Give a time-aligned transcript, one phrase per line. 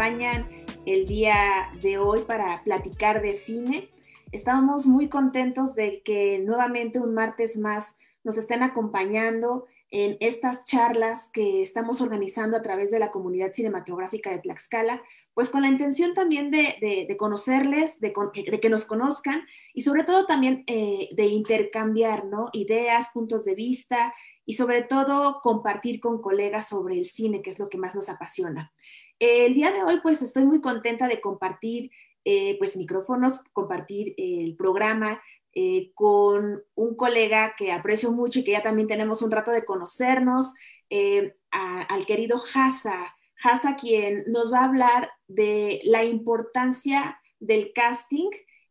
[0.00, 0.48] acompañan
[0.86, 3.90] el día de hoy para platicar de cine.
[4.32, 11.28] Estamos muy contentos de que nuevamente un martes más nos estén acompañando en estas charlas
[11.30, 15.02] que estamos organizando a través de la comunidad cinematográfica de Tlaxcala,
[15.34, 18.14] pues con la intención también de, conocerles, de,
[18.58, 19.42] que nos conozcan
[19.74, 22.48] y sobre todo también eh, de intercambiar ¿no?
[22.54, 24.14] ideas, puntos de vista
[24.46, 28.08] y sobre todo compartir con colegas sobre el cine, que es lo que más nos
[28.08, 28.72] apasiona.
[29.20, 31.90] El día de hoy pues estoy muy contenta de compartir
[32.24, 35.20] eh, pues micrófonos, compartir el programa
[35.52, 39.64] eh, con un colega que aprecio mucho y que ya también tenemos un rato de
[39.64, 40.54] conocernos,
[40.88, 43.14] eh, al querido Hasa.
[43.42, 48.30] Hasa, quien nos va a hablar de la importancia del casting.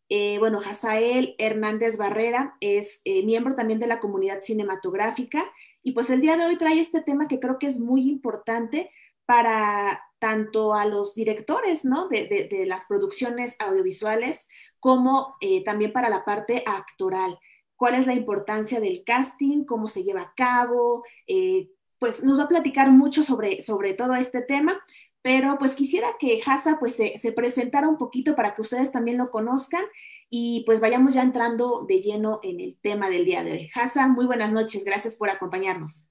[0.09, 5.43] Eh, bueno, Hazael Hernández Barrera es miembro también de la comunidad cinematográfica
[5.83, 8.89] y pues el día de hoy trae este tema que creo que es muy importante
[9.29, 12.07] para tanto a los directores ¿no?
[12.07, 14.47] de, las producciones audiovisuales
[14.79, 17.37] como eh, también para la parte actoral.
[17.75, 19.65] ¿Cuál es la importancia del casting?
[19.65, 21.03] ¿Cómo se lleva a cabo?
[21.27, 24.81] Eh, pues nos va a platicar mucho sobre, sobre todo este tema,
[25.21, 29.19] pero pues quisiera que Hasa pues se, se, presentara un poquito para que ustedes también
[29.19, 29.85] lo conozcan
[30.31, 33.71] y pues vayamos ya entrando de lleno en el tema del día de hoy.
[33.75, 36.09] Hasa, muy buenas noches, gracias por acompañarnos.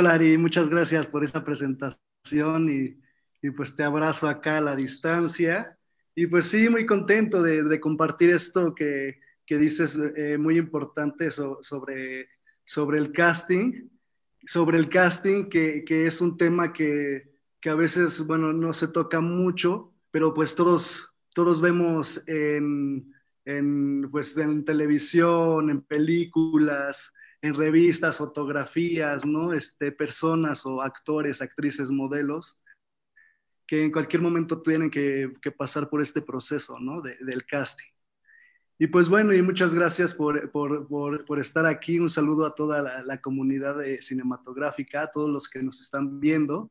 [0.00, 5.76] Hola Ari, muchas gracias por esta presentación y, pues te abrazo acá a la distancia.
[6.14, 12.28] Y pues sí, muy contento de, compartir esto que, dices eh, muy importante sobre,
[12.62, 13.88] sobre el casting,
[14.46, 17.32] sobre el casting, que, es un tema que,
[17.64, 23.12] a veces, bueno, no se toca mucho, pero pues todos, todos vemos en,
[23.44, 29.52] en, pues, en televisión, en películas, en revistas, fotografías, ¿no?
[29.52, 32.58] Este, personas o actores, actrices, modelos,
[33.66, 37.00] que en cualquier momento tienen que, pasar por este proceso, ¿no?
[37.02, 37.86] del casting.
[38.80, 41.98] Y pues bueno, y muchas gracias por, por, estar aquí.
[41.98, 46.70] Un saludo a toda la, comunidad cinematográfica, a todos los que nos están viendo.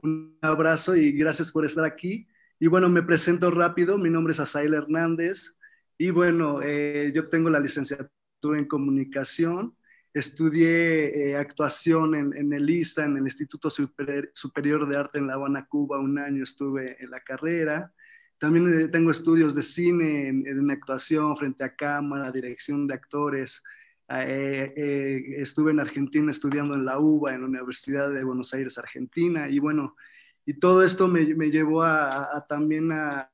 [0.00, 2.28] Un abrazo y gracias por estar aquí.
[2.60, 3.98] Y bueno, me presento rápido.
[3.98, 5.56] Mi nombre es Asail Hernández.
[5.98, 9.74] Y bueno, eh, yo tengo la licenciatura en comunicación
[10.14, 15.66] Estudié eh, actuación en, el ISA, en el Instituto Superior de Arte en La Habana,
[15.66, 17.92] Cuba, un año estuve en la carrera.
[18.38, 23.62] También eh, tengo estudios de cine en, actuación frente a cámara, dirección de actores.
[24.08, 29.50] Eh, estuve en Argentina estudiando en la UBA, en la Universidad de Buenos Aires, Argentina.
[29.50, 29.94] Y bueno,
[30.46, 33.30] y todo esto me, llevó a, también a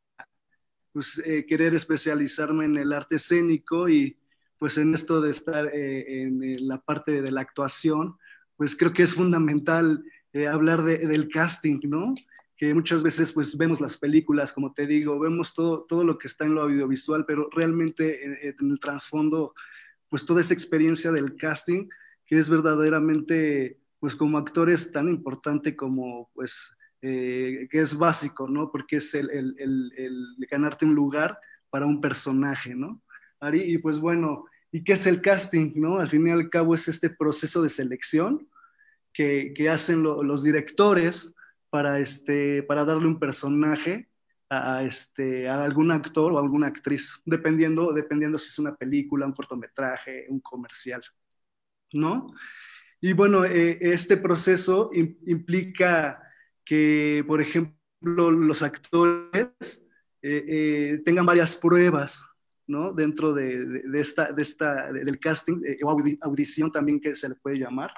[0.92, 4.18] pues, querer especializarme en el arte escénico y,
[4.58, 8.16] pues en esto de estar eh, en, la parte de la actuación,
[8.56, 12.14] pues creo que es fundamental eh, hablar del casting, ¿no?
[12.56, 16.28] Que muchas veces pues vemos las películas, como te digo, vemos todo, todo lo que
[16.28, 19.54] está en lo audiovisual, pero realmente en, el trasfondo,
[20.08, 21.88] pues toda esa experiencia del casting,
[22.26, 26.72] que es verdaderamente, pues como actores tan importante como pues...
[27.06, 28.70] Eh, que es básico, ¿no?
[28.72, 31.38] Porque es el, el, el, el, ganarte un lugar
[31.68, 33.02] para un personaje, ¿no?
[33.52, 35.70] Y pues bueno, ¿Y qué es el casting?
[35.76, 36.00] ¿no?
[36.00, 38.48] Al fin y al cabo es este proceso de selección
[39.12, 41.32] que, que hacen los directores
[41.70, 44.08] para, este, para darle un personaje
[44.50, 49.32] a, este, a algún actor o alguna actriz, dependiendo, dependiendo si es una película, un
[49.32, 51.04] cortometraje, un comercial.
[51.92, 52.34] ¿no?
[53.00, 56.20] Y bueno, eh, este proceso implica
[56.64, 59.86] que, por ejemplo, los actores
[60.20, 62.33] eh, eh, tengan varias pruebas
[62.66, 62.92] ¿no?
[62.92, 67.90] Dentro de, esta, de del casting, eh, o audición también que se le puede llamar.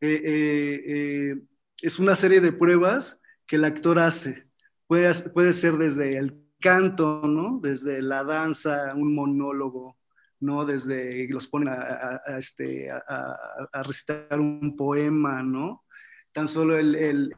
[0.00, 1.36] Eh, eh,
[1.82, 4.46] es una serie de pruebas que el actor hace.
[4.86, 7.60] Puede, puede ser desde el canto.
[7.62, 9.98] Desde la danza, un monólogo,
[10.40, 10.64] ¿no?
[10.64, 15.84] Desde los ponen a, este, a, recitar un poema, ¿no?
[16.32, 17.34] Tan solo el,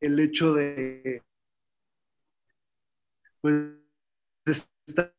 [0.00, 1.22] hecho de
[3.40, 3.54] pues,
[4.86, 5.14] estar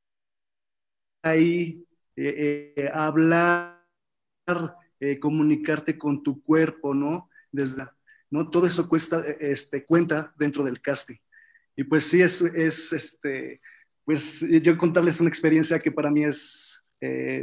[1.22, 1.86] ahí,
[2.16, 3.82] eh, eh, hablar,
[5.00, 7.30] eh, comunicarte con tu cuerpo, ¿no?
[7.52, 7.84] Desde,
[8.30, 8.50] ¿no?
[8.50, 11.18] Todo eso cuesta, este, cuenta dentro del casting.
[11.76, 13.62] Y pues sí, es, es este,
[14.04, 16.84] pues yo contarles una experiencia que para mí es,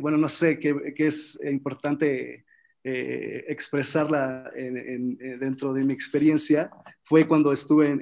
[0.00, 2.44] bueno, no sé, que, que es importante
[2.84, 6.70] expresarla dentro de mi experiencia,
[7.02, 8.00] fue cuando estuve en,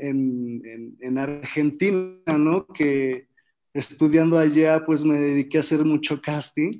[0.64, 2.66] en, en Argentina, ¿no?
[2.66, 3.28] Que
[3.78, 6.78] estudiando allá, pues me dediqué a hacer mucho casting,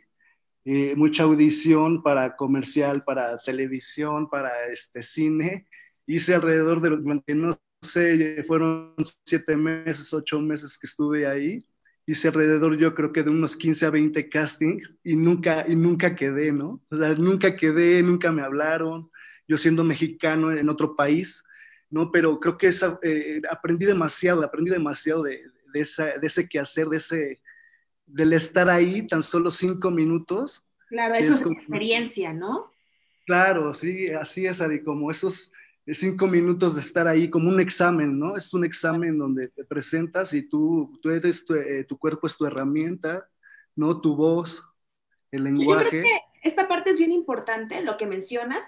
[0.64, 5.66] eh, mucha audición para comercial, para televisión, para este cine.
[6.06, 8.94] Hice alrededor de unos sé, fueron
[9.24, 11.64] siete meses, ocho meses que estuve ahí.
[12.06, 16.14] Hice alrededor, yo creo que de unos 15 a 20 castings y nunca, y nunca
[16.14, 16.80] quedé, ¿no?
[16.90, 19.10] O sea, nunca quedé, nunca me hablaron.
[19.48, 21.44] Yo siendo mexicano en otro país,
[21.90, 22.10] ¿no?
[22.10, 22.70] Pero creo que
[23.02, 25.42] eh, aprendí demasiado, aprendí demasiado de,
[25.76, 27.40] de, esa, de ese quehacer, de ese,
[28.06, 30.64] del estar ahí tan solo cinco minutos.
[30.88, 32.70] Claro, eso es, experiencia, ¿no?
[33.26, 35.52] Claro, sí, así es, Ari, como esos
[35.86, 38.36] cinco minutos de estar ahí, como un examen, ¿no?
[38.36, 42.36] Es un examen donde te presentas y tú, tú eres, tu, eh, tu cuerpo es
[42.36, 43.28] tu herramienta,
[43.74, 44.00] ¿no?
[44.00, 44.64] Tu voz,
[45.30, 45.84] el lenguaje.
[45.84, 48.64] Yo creo que esta parte es bien importante, lo que mencionas.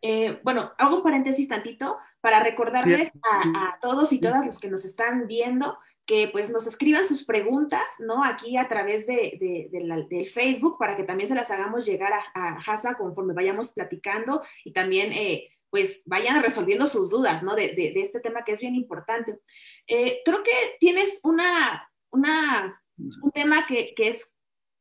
[0.00, 4.68] Eh, bueno, hago un paréntesis tantito para recordarles a, a, todos y todas los que
[4.68, 8.24] nos están viendo que pues nos escriban sus preguntas, ¿no?
[8.24, 12.58] Aquí a través de, del Facebook para que también se las hagamos llegar a, a
[12.58, 17.54] Hasa conforme vayamos platicando y también eh, pues vayan resolviendo sus dudas, ¿no?
[17.54, 19.38] De, este tema que es bien importante.
[19.86, 24.34] Eh, creo que tienes una, una, un tema que, que es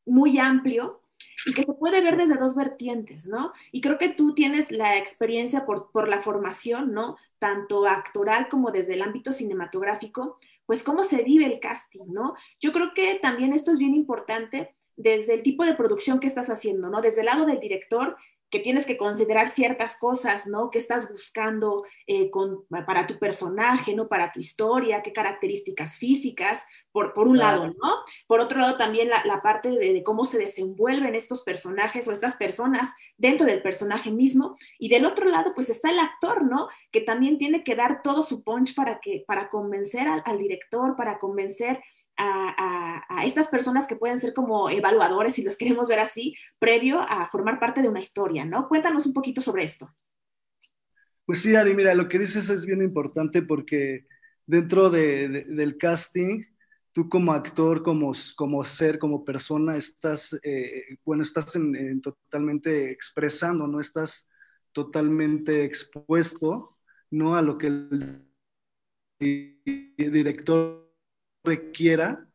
[0.05, 1.01] muy amplio
[1.45, 3.53] y que se puede ver desde dos vertientes, ¿no?
[3.71, 7.15] Y creo que tú tienes la experiencia por, por la formación, ¿no?
[7.39, 10.39] Tanto actoral como desde el ámbito cinematográfico,
[10.71, 12.33] pues cómo se vive el casting, ¿no?
[12.61, 16.49] Yo creo que también esto es bien importante desde el tipo de producción que estás
[16.49, 17.01] haciendo, ¿no?
[17.01, 18.15] Desde el lado del director,
[18.51, 20.69] que tienes que considerar ciertas cosas, ¿no?
[20.69, 24.09] ¿Qué estás buscando eh, con, para tu personaje, ¿no?
[24.09, 27.95] Para tu historia, qué características físicas, por, por un lado, ¿no?
[28.27, 32.11] Por otro lado, también la, la parte de, de, cómo se desenvuelven estos personajes o
[32.11, 34.57] estas personas dentro del personaje mismo.
[34.77, 36.67] Y del otro lado, pues está el actor, ¿no?
[36.91, 40.97] Que también tiene que dar todo su punch para, que, para convencer al, al director,
[40.97, 41.81] para convencer
[42.17, 47.27] a, estas personas que pueden ser como evaluadores, si los queremos ver así, previo a
[47.29, 48.67] formar parte de una historia, ¿no?
[48.67, 49.93] Cuéntanos un poquito sobre esto.
[51.25, 54.05] Pues sí, Ari, mira, lo que dices es bien importante porque
[54.45, 56.43] dentro de, del casting,
[56.91, 63.67] tú como actor, como, como ser, como persona, estás, eh, bueno, estás en, totalmente expresando,
[63.67, 63.79] ¿no?
[63.79, 64.27] Estás
[64.71, 66.77] totalmente expuesto,
[67.09, 67.35] ¿no?
[67.35, 68.25] A lo que el
[69.97, 70.90] director
[71.43, 72.25] requiera,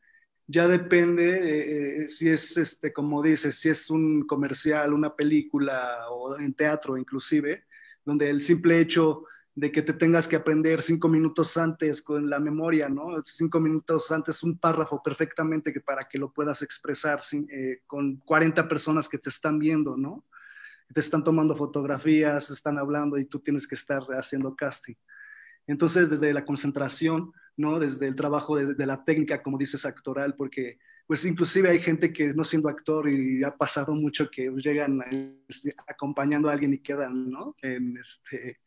[0.47, 6.09] ya depende eh, eh, si es, este, como dices, si es un comercial, una película
[6.11, 7.65] o en teatro inclusive,
[8.05, 9.25] donde el simple hecho
[9.57, 13.23] de que te tengas que aprender cinco minutos antes con la memoria, ¿no?
[13.25, 17.21] Cinco minutos antes un párrafo perfectamente que para que lo puedas expresar
[17.51, 20.27] eh, con 40 personas que te están viendo, ¿no?
[20.93, 24.95] Te están tomando fotografías, están hablando y tú tienes que estar haciendo casting.
[25.67, 27.79] Entonces, desde la concentración, ¿no?
[27.79, 32.35] Desde el trabajo de, la técnica, como dices, actoral, porque pues inclusive hay gente que
[32.35, 35.03] no siendo actor y ha pasado mucho que llegan
[35.49, 37.55] este, acompañando a alguien y quedan, ¿no?
[37.63, 38.59] En, este,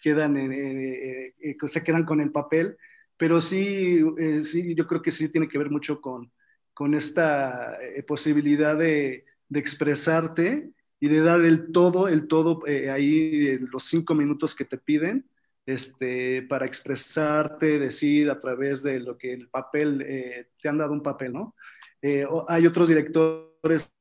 [0.00, 2.76] quedan, eh, eh, se quedan con el papel,
[3.16, 6.30] pero sí, eh, sí, yo creo que sí tiene que ver mucho con,
[6.72, 7.76] con esta
[8.06, 10.70] posibilidad de, de, expresarte
[11.00, 15.26] y de dar el todo, el todo ahí, los cinco minutos que te piden,
[15.72, 20.92] este, para expresarte, decir a través de lo que el papel, eh, te han dado
[20.92, 21.54] un papel, ¿no?
[22.02, 23.92] Eh, hay otros directores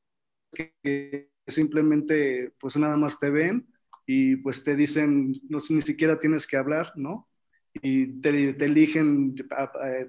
[0.51, 3.67] que, simplemente pues nada más te ven
[4.05, 7.27] y pues te dicen, no, ni siquiera tienes que hablar, ¿no?
[7.81, 9.35] Y te, te eligen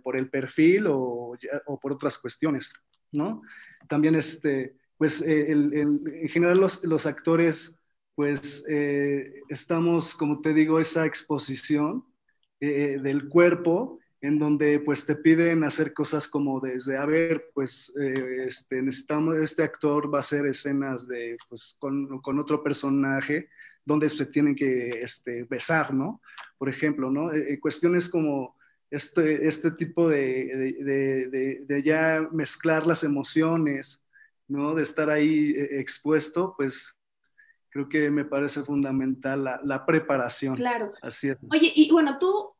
[0.02, 1.35] por el perfil o,
[1.67, 2.75] o, por otras cuestiones,
[3.12, 3.43] ¿no?
[3.88, 7.75] También, este, pues eh, el, el, en general los, los actores
[8.21, 12.05] pues eh, estamos, como te digo, esa exposición
[12.61, 17.91] eh, del cuerpo en donde pues te piden hacer cosas como desde, a ver, pues
[17.99, 23.49] eh, este, necesitamos, este actor va a hacer escenas de, pues, con, con otro personaje
[23.87, 26.21] donde se tienen que este, besar, ¿no?
[26.59, 27.31] Por ejemplo, ¿no?
[27.62, 28.55] cuestiones como
[28.91, 34.05] este, este tipo de, de, de, de, ya mezclar las emociones,
[34.47, 34.75] ¿no?
[34.75, 36.95] De estar ahí expuesto, pues
[37.71, 40.57] creo que me parece fundamental la, la preparación.
[40.57, 40.93] Claro.
[41.03, 41.39] Así es.
[41.50, 42.55] Oye, y bueno, tú,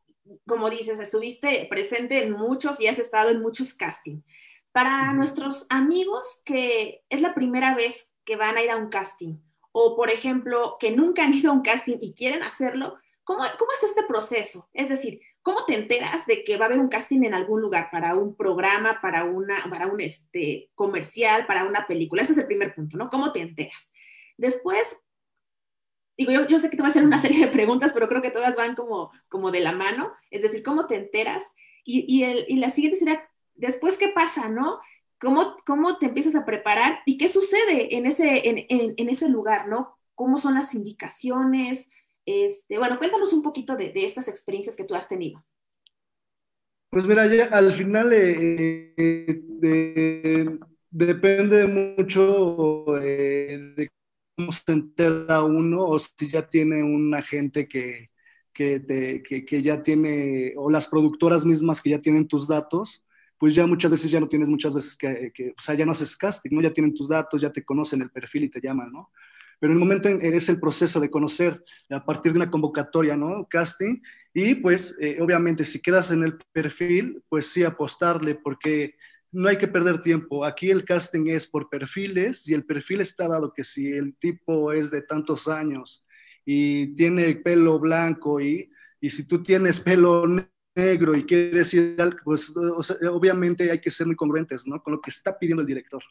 [0.47, 4.23] como dices, estuviste presente en muchos y has estado en muchos castings.
[4.71, 5.15] Para uh -huh.
[5.15, 9.37] nuestros amigos que es la primera vez que van a ir a un casting,
[9.73, 13.71] o por ejemplo, que nunca han ido a un casting y quieren hacerlo, ¿cómo, cómo
[13.73, 14.69] es este proceso?
[14.73, 17.89] Es decir, ¿cómo te enteras de que va a haber un casting en algún lugar
[17.91, 22.21] para un programa, para, una, para un este, comercial, para una película?
[22.21, 23.09] Ese es el primer punto, ¿no?
[23.09, 23.91] ¿Cómo te enteras?
[24.41, 24.99] Después,
[26.17, 28.23] digo, yo, yo, sé que te voy a hacer una serie de preguntas, pero creo
[28.23, 31.43] que todas van como, como de la mano, es decir, ¿cómo te enteras?
[31.85, 34.79] Y, y, el, y la siguiente sería, después, ¿qué pasa, no?
[35.19, 39.29] ¿Cómo, ¿Cómo te empiezas a preparar y qué sucede en ese, en, en, en ese
[39.29, 39.95] lugar, no?
[40.15, 41.87] ¿Cómo son las indicaciones?
[42.25, 45.39] Este, bueno, cuéntanos un poquito de, de estas experiencias que tú has tenido.
[46.89, 53.91] Pues mira, ya al final eh, eh, depende mucho eh, de
[54.51, 58.09] se entera uno o si ya tiene un agente que,
[58.53, 63.03] que, que, ya tiene, o las productoras mismas que ya tienen tus datos,
[63.37, 66.15] pues ya muchas veces ya no tienes muchas veces que, o sea, ya no haces
[66.15, 66.61] casting, ¿no?
[66.61, 69.09] Ya tienen tus datos, ya te conocen el perfil y te llaman, ¿no?
[69.59, 73.15] Pero en el momento en, es el proceso de conocer a partir de una convocatoria,
[73.15, 73.47] ¿no?
[73.49, 74.01] Casting,
[74.33, 78.95] y pues eh, obviamente si quedas en el perfil, pues sí apostarle, porque
[79.31, 80.43] no hay que perder tiempo.
[80.45, 84.71] Aquí el casting es por perfiles y el perfil está dado que si el tipo
[84.71, 86.05] es de tantos años
[86.45, 88.69] y tiene pelo blanco y,
[88.99, 90.25] y si tú tienes pelo
[90.75, 92.53] negro y quiere decir pues
[93.09, 94.81] obviamente hay que ser muy congruentes, ¿no?
[94.81, 96.03] Con lo que está pidiendo el director.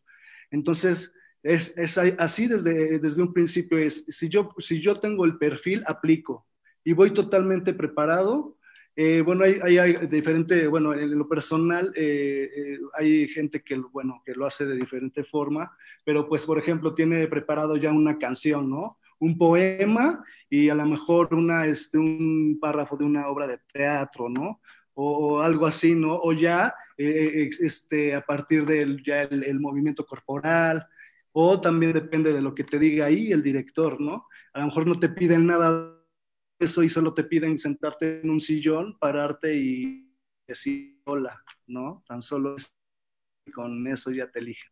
[0.50, 1.12] Entonces,
[1.43, 5.83] es, es así desde, desde un principio, es, si yo, si yo tengo el perfil,
[5.87, 6.47] aplico
[6.85, 8.59] y voy totalmente preparado.
[8.97, 14.23] Eh, bueno, hay, hay, diferente, bueno, en lo personal eh, eh, hay gente que, bueno,
[14.25, 18.68] que lo hace de diferente forma, pero pues, por ejemplo, tiene preparado ya una canción,
[18.68, 18.99] ¿no?
[19.20, 24.28] un poema y a lo mejor una, este, un párrafo de una obra de teatro,
[24.28, 24.61] ¿no?
[24.94, 26.16] O, algo así, ¿no?
[26.16, 30.87] O ya este, a partir del ya el, movimiento corporal,
[31.32, 34.26] o también depende de lo que te diga ahí el director, ¿no?
[34.52, 36.00] A lo mejor no te piden nada
[36.61, 40.11] eso y solo te piden sentarte en un sillón, pararte y
[40.47, 42.05] decir hola, ¿no?
[42.07, 42.57] Tan solo
[43.55, 44.71] con eso ya te eligen.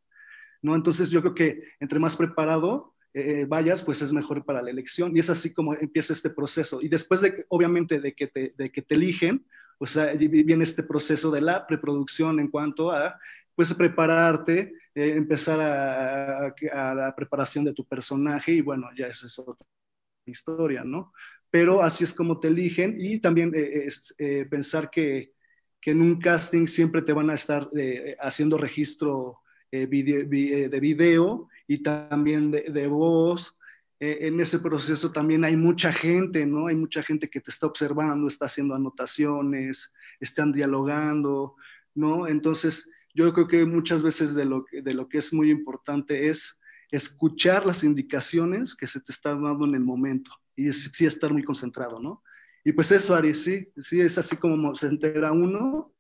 [0.63, 0.75] ¿No?
[0.75, 5.17] Entonces yo creo que entre más preparado, eh, vayas, pues es mejor para la elección.
[5.17, 6.81] Y es así como empieza este proceso.
[6.83, 9.47] Y después de, obviamente, de que te, de que te eligen,
[9.87, 13.19] sea, viene este proceso de la preproducción en cuanto a,
[13.55, 19.27] pues, prepararte, eh, empezar a, a, la preparación de tu personaje y bueno, ya esa
[19.27, 19.67] es otra
[20.27, 21.13] historia, ¿no?
[21.51, 24.15] Pero así es como te eligen y también eh, es,
[24.51, 25.33] pensar que,
[25.81, 27.71] que, en un casting siempre te van a estar
[28.21, 29.41] haciendo registro
[29.71, 33.57] de video y también de, voz.
[34.01, 36.69] Eh, en ese proceso también hay mucha gente, ¿no?
[36.69, 41.57] Hay mucha gente que te está observando, está haciendo anotaciones, están dialogando,
[41.95, 42.27] ¿no?
[42.27, 46.59] Entonces, yo creo que muchas veces de lo, de lo que es muy importante es
[46.91, 51.45] escuchar las indicaciones que se te están dando en el momento y sí estar muy
[51.45, 52.23] concentrado, ¿no?
[52.65, 55.93] Y pues eso, Ari, sí, sí, es así como se entera uno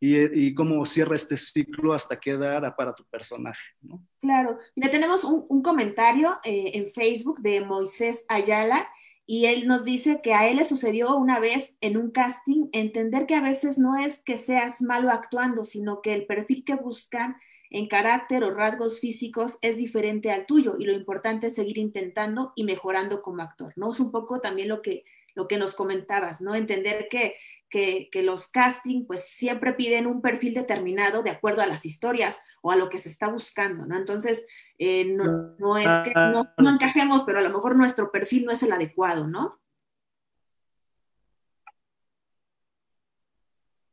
[0.00, 3.62] y, cómo cierra este ciclo hasta quedar para tu personaje.
[3.82, 4.04] ¿no?
[4.18, 8.88] Claro, mira, tenemos un, comentario eh, en Facebook de Moisés Ayala
[9.26, 13.26] y él nos dice que a él le sucedió una vez en un casting entender
[13.26, 17.36] que a veces no es que seas malo actuando, sino que el perfil que buscan
[17.72, 22.52] en carácter o rasgos físicos es diferente al tuyo y lo importante es seguir intentando
[22.54, 23.90] y mejorando como actor, ¿no?
[23.90, 26.54] Es un poco también lo que lo que nos comentabas, ¿no?
[26.54, 27.36] Entender que,
[27.70, 32.70] que, los casting pues siempre piden un perfil determinado de acuerdo a las historias o
[32.70, 33.96] a lo que se está buscando, ¿no?
[33.96, 34.46] Entonces,
[34.78, 38.62] eh, no, es que no, no encajemos, pero a lo mejor nuestro perfil no es
[38.62, 39.58] el adecuado, ¿no?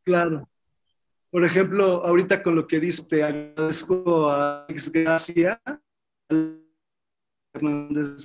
[0.04, 0.50] Claro.
[1.32, 5.62] Por ejemplo, ahorita con lo que diste, agradezco a Alex Gracia,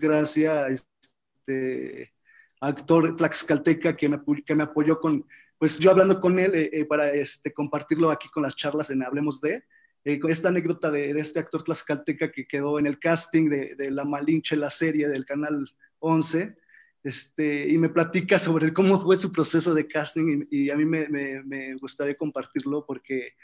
[0.01, 2.13] Gracia, este,
[2.61, 5.27] actor tlaxcalteca que me, que me apoyó con,
[5.59, 9.03] pues yo hablando con él eh, eh, para este, compartirlo aquí con las charlas en
[9.03, 9.65] Hablemos de,
[10.05, 13.91] eh, con esta anécdota de, este actor tlaxcalteca que quedó en el casting de, de,
[13.91, 16.57] La Malinche, la serie del Canal 11,
[17.05, 21.77] este, y me platica sobre cómo fue su proceso de casting y, a mí me,
[21.77, 23.35] gustaría compartirlo porque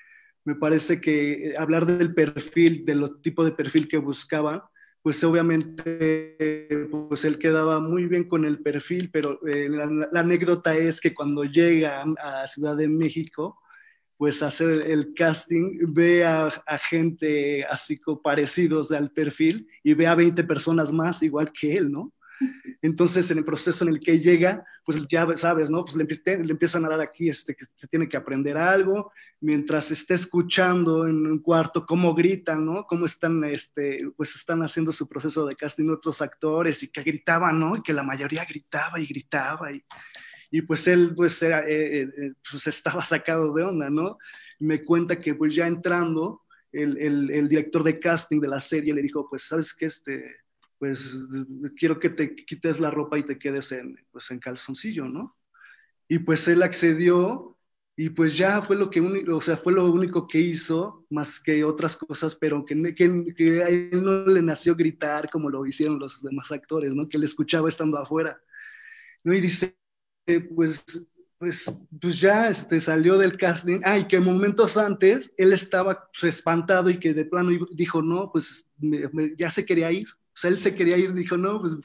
[0.44, 4.62] me parece que hablar del perfil, del tipo de perfil que buscaban,
[5.02, 6.68] pues obviamente
[7.08, 11.44] pues él quedaba muy bien con el perfil, pero eh, la, anécdota es que cuando
[11.44, 13.60] llega a Ciudad de México,
[14.16, 16.50] pues hacer el casting, ve a,
[16.90, 22.12] gente así parecidos al perfil y ve a 20 personas más igual que él, ¿no?
[22.82, 25.84] Entonces, en el proceso en el que llega, pues ya sabes, ¿no?
[25.84, 29.90] Pues le, le, empiezan a dar aquí este, que se tiene que aprender algo, mientras
[29.90, 32.86] esté escuchando en un cuarto cómo gritan, ¿no?
[32.86, 37.58] Cómo están, este, pues están haciendo su proceso de casting otros actores y que gritaban,
[37.58, 37.76] ¿no?
[37.76, 39.84] Y que la mayoría gritaba y gritaba y,
[40.50, 44.18] y pues él, pues, era, eh, eh, eh, pues estaba sacado de onda, ¿no?
[44.60, 48.94] me cuenta que pues ya entrando, el, el, el director de casting de la serie
[48.94, 49.86] le dijo, pues, ¿sabes qué?
[49.86, 50.36] Este,
[50.80, 51.28] pues
[51.78, 55.36] quiero que te quites la ropa y te quedes en, pues, en calzoncillo, ¿no?
[56.08, 57.58] Y pues él accedió
[57.96, 61.62] y pues ya fue lo que o sea, fue lo único que hizo, más que
[61.64, 66.22] otras cosas, pero que, que, a él no le nació gritar como lo hicieron los
[66.22, 67.08] demás actores, ¿no?
[67.08, 68.40] Que él escuchaba estando afuera,
[69.22, 69.34] ¿no?
[69.34, 69.76] Y dice,
[70.56, 70.84] pues
[71.40, 73.80] pues, pues ya este, salió del casting.
[73.82, 78.30] Ah, y que momentos antes él estaba pues, espantado y que de plano dijo, no,
[78.30, 78.66] pues
[79.38, 80.08] ya se quería ir.
[80.40, 81.76] Sea, él se quería ir, dijo, no, pues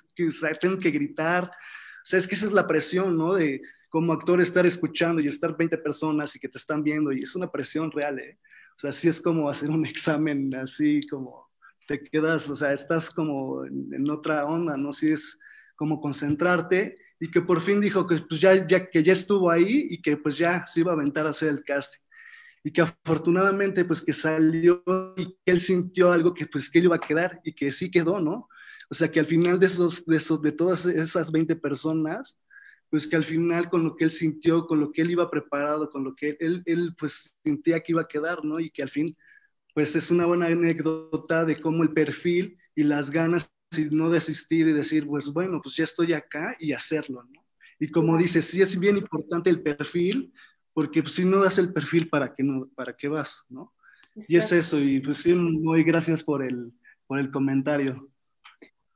[0.61, 1.43] tengo que gritar.
[1.43, 3.33] O sea, es que esa es la presión, ¿no?
[3.33, 7.23] De como actor estar escuchando y estar 20 personas y que te están viendo y
[7.23, 8.39] es una presión real, ¿eh?
[8.77, 11.49] O sea, sí es como hacer un examen así como
[11.85, 14.93] te quedas, o sea, estás como en, otra onda, ¿no?
[14.93, 15.37] Sí es
[15.75, 19.87] como concentrarte y que por fin dijo que pues ya, ya, que ya estuvo ahí
[19.89, 22.04] y que pues ya se iba a aventar a hacer el casting.
[22.65, 24.83] Y que afortunadamente pues que salió
[25.15, 27.91] y que él sintió algo que pues que él iba a quedar y que sí
[27.91, 28.49] quedó, ¿no?
[28.89, 32.39] O sea, que al final de esos, de esos, de todas esas 20 personas,
[32.89, 35.91] pues que al final con lo que él sintió, con lo que él iba preparado,
[35.91, 38.59] con lo que él, él pues sentía que iba a quedar, ¿no?
[38.59, 39.15] Y que al fin,
[39.75, 44.67] pues es una buena anécdota de cómo el perfil y las ganas y no desistir
[44.67, 47.45] y decir, pues bueno, pues ya estoy acá y hacerlo, ¿no?
[47.79, 50.33] Y como dice, sí es bien importante el perfil,
[50.75, 53.73] porque pues, si no das el perfil, ¿para qué, no, para qué vas, no?
[54.27, 56.73] Y es eso, y pues sí, muy gracias por el,
[57.07, 58.09] por el comentario.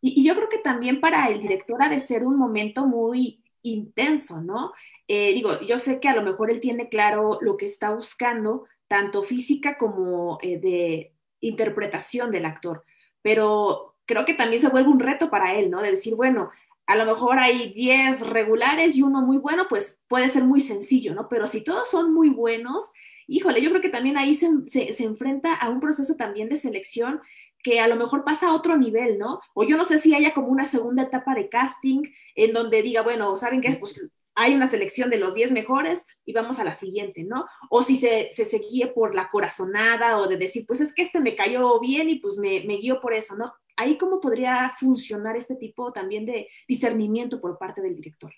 [0.01, 3.41] Y, y, yo creo que también para el director ha de ser un momento muy
[3.61, 4.73] intenso, ¿no?
[5.07, 8.65] Eh, digo, yo sé que a lo mejor él tiene claro lo que está buscando,
[8.89, 12.83] tanto física como eh, de interpretación del actor,
[13.21, 15.81] pero creo que también se vuelve un reto para él, ¿no?
[15.81, 16.49] De decir, bueno,
[16.89, 21.13] a lo mejor hay 10 regulares y uno muy bueno, pues puede ser muy sencillo,
[21.13, 21.29] ¿no?
[21.29, 22.91] Pero si todos son muy buenos,
[23.27, 27.21] híjole, yo creo que también ahí se, se enfrenta a un proceso también de selección
[27.61, 29.39] que a lo mejor pasa a otro nivel, ¿no?
[29.53, 32.01] O yo no sé si haya como una segunda etapa de casting
[32.33, 33.69] en donde diga, bueno, ¿saben qué?
[33.79, 37.45] Pues hay una selección de los 10 mejores y vamos a la siguiente, ¿no?
[37.69, 41.19] O si se, se, guíe por la corazonada o de decir, pues es que este
[41.19, 43.53] me cayó bien y pues me, me guío por eso, ¿no?
[43.79, 48.31] Ahí cómo podría funcionar este tipo también de discernimiento por parte del director.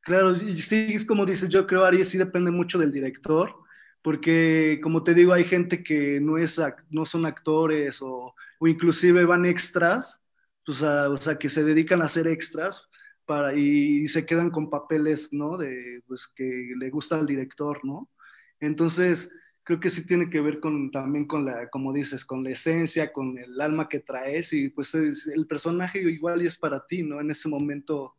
[0.00, 3.54] Claro, sí, es como dices, yo creo, Ari, sí depende mucho del director
[4.02, 6.60] porque como te digo, hay gente que no, es,
[6.90, 10.22] no son actores o, o inclusive van extras,
[10.66, 12.88] o sea, o sea, que se dedican a hacer extras
[13.26, 15.58] para, y, se quedan con papeles, ¿no?
[15.58, 18.08] De, pues, que le gusta al director, ¿no?
[18.60, 19.30] Entonces,
[19.68, 23.12] creo que sí tiene que ver con, también con la, como dices, con la esencia,
[23.12, 27.20] con el alma que traes y pues el personaje igual y es para ti, ¿no?
[27.20, 28.16] En ese momento,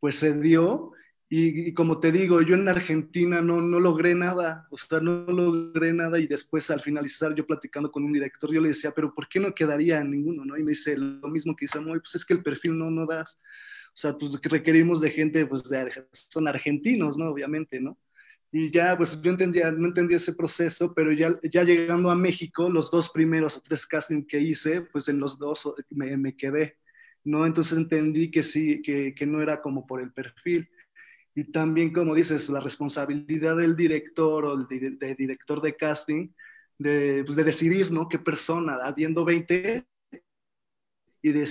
[0.00, 0.92] pues se dio
[1.30, 5.94] y, como te digo, yo en Argentina no, no logré nada, o sea, no logré
[5.94, 9.30] nada y después al finalizar yo platicando con un director, yo le decía, pero ¿por
[9.30, 10.44] qué no quedaría ninguno?
[10.44, 10.58] ¿no?
[10.58, 13.06] Y me dice lo mismo que dice Moy, pues es que el perfil no, no
[13.06, 13.40] das,
[13.86, 17.30] o sea, pues requerimos de gente, pues de, son argentinos, ¿no?
[17.30, 17.96] Obviamente, ¿no?
[18.52, 22.68] Y ya, pues yo entendía, no entendía ese proceso, pero ya, ya llegando a México,
[22.68, 26.76] los dos primeros o tres castings que hice, pues en los dos me, me quedé,
[27.24, 27.46] ¿no?
[27.46, 30.68] Entonces entendí que sí, que, que no era como por el perfil
[31.34, 36.28] y también, como dices, la responsabilidad del director o del director de casting
[36.78, 38.08] de, pues de, decidir, ¿no?
[38.08, 39.86] ¿Qué persona, habiendo 20,
[41.22, 41.48] y, de,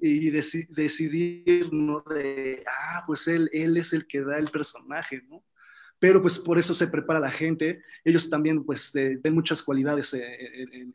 [0.00, 2.00] y decidir, ¿no?
[2.00, 5.44] De, ah, pues él, él es el que da el personaje, ¿no?
[5.98, 7.82] Pero pues por eso se prepara la gente.
[8.04, 10.22] Ellos también pues eh, ven muchas cualidades eh,
[10.72, 10.94] en,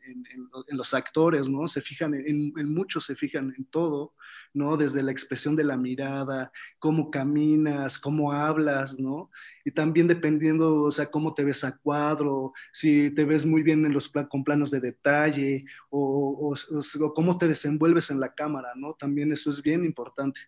[0.68, 1.68] los actores, ¿no?
[1.68, 4.14] Se fijan en, muchos, se fijan en todo,
[4.52, 4.76] ¿no?
[4.76, 9.30] Desde la expresión de la mirada, cómo caminas, cómo hablas, ¿no?
[9.64, 13.84] Y también dependiendo, o sea, cómo te ves a cuadro, si te ves muy bien
[13.84, 16.54] en los con planos de detalle o,
[17.00, 18.94] o cómo te desenvuelves en la cámara, ¿no?
[18.94, 20.40] También eso es bien importante.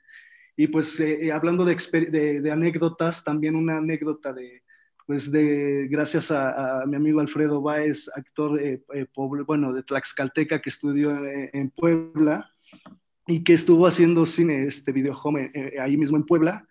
[0.57, 4.63] Y pues eh, eh, hablando de, de, anécdotas, también una anécdota de,
[5.07, 8.83] pues de, gracias a, mi amigo Alfredo Báez, actor, eh,
[9.47, 12.51] bueno, de Tlaxcalteca, que estudió en Puebla
[13.27, 15.21] y que estuvo haciendo cine, este video
[15.79, 16.67] ahí mismo en Puebla.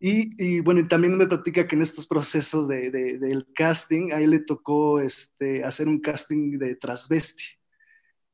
[0.00, 4.30] Y, y, bueno, también me platica que en estos procesos de, del casting, a él
[4.30, 7.44] le tocó este, hacer un casting de transvesti,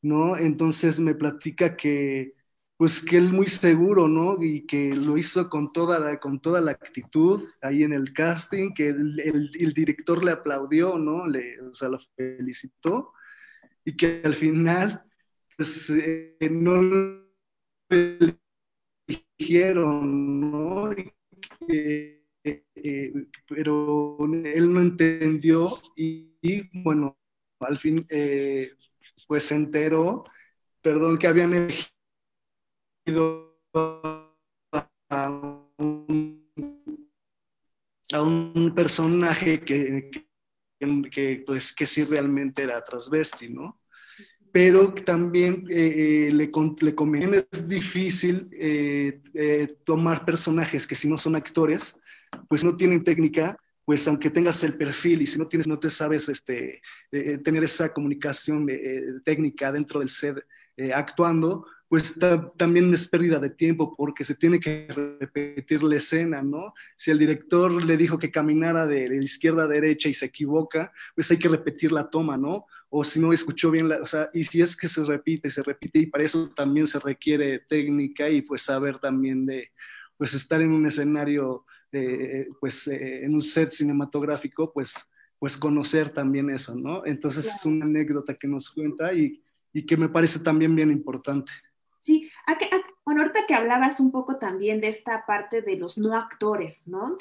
[0.01, 0.37] ¿no?
[0.37, 2.38] Entonces me platica que
[2.79, 4.41] pues que él muy seguro, ¿no?
[4.41, 8.73] Y que lo hizo con toda la, con toda la actitud ahí en el casting,
[8.73, 11.27] que el, director le aplaudió, ¿no?
[11.27, 13.13] Le, o sea, lo felicitó
[13.85, 15.03] y que al final,
[15.57, 17.29] pues, eh, no lo
[19.09, 20.91] eligieron, ¿no?
[21.69, 22.23] Eh,
[23.49, 27.19] pero él no entendió y, bueno,
[27.59, 28.71] al fin, eh,
[29.27, 30.23] pues se enteró,
[30.81, 31.98] perdón, que habían elegido
[38.11, 40.11] a un, personaje que,
[41.11, 43.81] que, pues, que sí realmente era transvesti, ¿no?
[44.53, 49.21] Pero también eh, eh, le, le es difícil eh,
[49.85, 51.99] tomar personajes que si no son actores,
[52.49, 55.91] pues no tienen técnica, pues aunque tengas el perfil y si no tienes, no te
[55.91, 56.81] sabes este,
[57.13, 58.67] eh, tener esa comunicación
[59.25, 60.39] técnica dentro del set
[60.95, 62.15] actuando, pues
[62.57, 66.75] también es pérdida de tiempo porque se tiene que repetir la escena, ¿no?
[66.97, 71.31] Si el director le dijo que caminara de, izquierda a derecha y se equivoca, pues
[71.31, 72.67] hay que repetir la toma, ¿no?
[72.91, 75.63] O si no escuchó bien, la, o sea, y si es que se repite, se
[75.63, 79.71] repite, y para eso también se requiere técnica y pues saber también de,
[80.19, 84.95] pues estar en un escenario, eh, pues eh, en un set cinematográfico, pues,
[85.39, 87.07] pues conocer también eso, ¿no?
[87.07, 91.51] Entonces es una anécdota que nos cuenta y, y que me parece también bien importante.
[91.99, 92.31] Sí,
[93.05, 97.17] bueno, ahorita que hablabas un poco también de esta parte de los no actores, ¿no?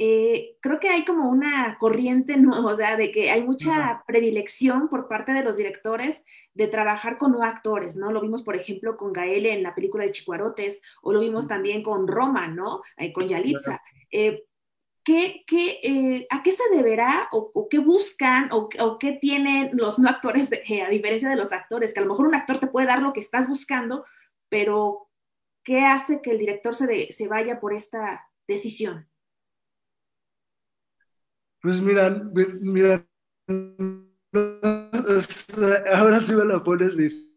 [0.00, 2.50] Eh, creo que hay como una corriente, ¿no?
[2.66, 7.32] o sea, de que hay mucha predilección por parte de los directores de trabajar con
[7.32, 8.12] no actores, ¿no?
[8.12, 11.82] Lo vimos, por ejemplo, con Gael en la película de Chicuarotes, o lo vimos también
[11.82, 12.82] con Roma, ¿no?
[12.96, 13.82] Eh, con Yalitza.
[14.12, 14.44] Eh,
[15.02, 20.08] ¿qué, qué, ¿A qué se deberá o, qué buscan o, o, qué tienen los no
[20.08, 21.92] actores, a diferencia de los actores?
[21.92, 24.04] Que a lo mejor un actor te puede dar lo que estás buscando,
[24.48, 25.10] pero
[25.64, 29.08] ¿qué hace que el director se, se vaya por esta decisión?
[31.60, 32.10] Pues mira,
[32.60, 33.06] mira,
[35.92, 37.28] ahora sí me la pones difícil.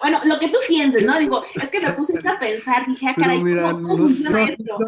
[0.00, 1.18] Bueno, lo que tú pienses, ¿no?
[1.18, 4.78] Digo, es que me puse a pensar, dije, ah, caray, ¿cómo, funciona esto?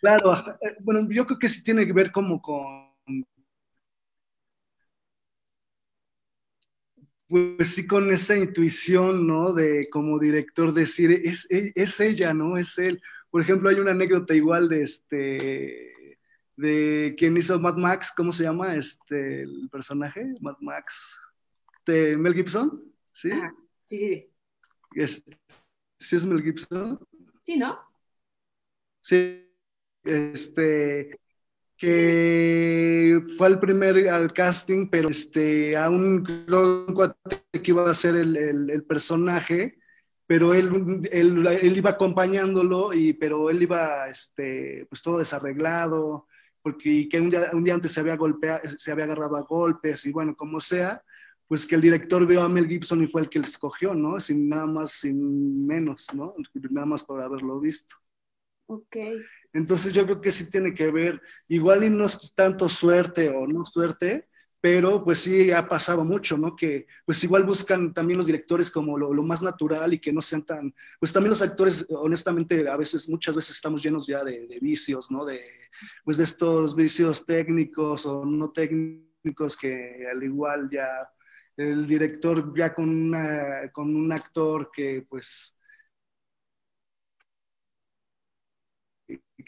[0.00, 2.88] claro, eh, bueno, yo creo que sí tiene que ver como con
[7.28, 9.52] pues sí con esa intuición, ¿no?
[9.52, 12.56] De como director decir, es, es, ella, ¿no?
[12.56, 13.02] Es él.
[13.30, 16.18] Por ejemplo, hay una anécdota igual de este,
[16.56, 20.34] de quien hizo Mad Max, ¿cómo se llama este, el personaje?
[20.40, 21.18] Mad Max,
[21.84, 23.30] de Mel Gibson, ¿sí?
[23.84, 25.24] sí, sí, sí.
[26.00, 26.98] ¿Sí es Mel Gibson?
[27.42, 27.78] Sí, ¿no?
[29.00, 29.50] Sí,
[30.04, 31.20] este,
[31.78, 36.86] que fue el primer al casting, pero este, aún creo
[37.52, 38.36] que iba a ser el,
[38.68, 39.78] el, personaje,
[40.26, 46.26] pero él, él, él, iba acompañándolo, y, pero él iba este, pues todo desarreglado,
[46.62, 50.04] porque que un día, un día antes se había, golpeado, se había agarrado a golpes,
[50.04, 51.00] y bueno, como sea,
[51.46, 54.18] pues que el director vio a Mel Gibson y fue el que le escogió, ¿no?
[54.18, 56.34] Sin nada más, sin menos, ¿no?
[56.70, 57.94] Nada más por haberlo visto.
[58.70, 58.96] Ok.
[59.54, 63.46] Entonces yo creo que sí tiene que ver, igual y no es tanto suerte o
[63.46, 64.20] no suerte,
[64.60, 66.54] pero pues sí ha pasado mucho, ¿no?
[66.54, 70.44] Que pues igual buscan también los directores como lo, más natural y que no sean
[70.44, 75.10] tan, pues también los actores, honestamente, a veces, muchas veces estamos llenos ya de, vicios,
[75.10, 75.24] ¿no?
[75.24, 75.40] De,
[76.04, 81.08] pues de estos vicios técnicos o no técnicos que al igual ya
[81.56, 85.57] el director ya con, una, con un actor que pues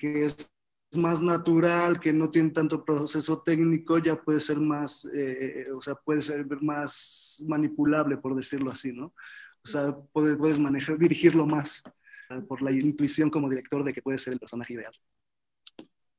[0.01, 0.53] que es
[0.97, 5.95] más natural, que no tiene tanto proceso técnico, ya puede ser más, eh, o sea,
[5.95, 9.15] puede ser más manipulable, por decirlo así, ¿no?
[9.63, 11.85] O sea, puedes, puedes manejar, dirigirlo más
[12.31, 14.93] eh, por la intuición como director de que puede ser el personaje ideal.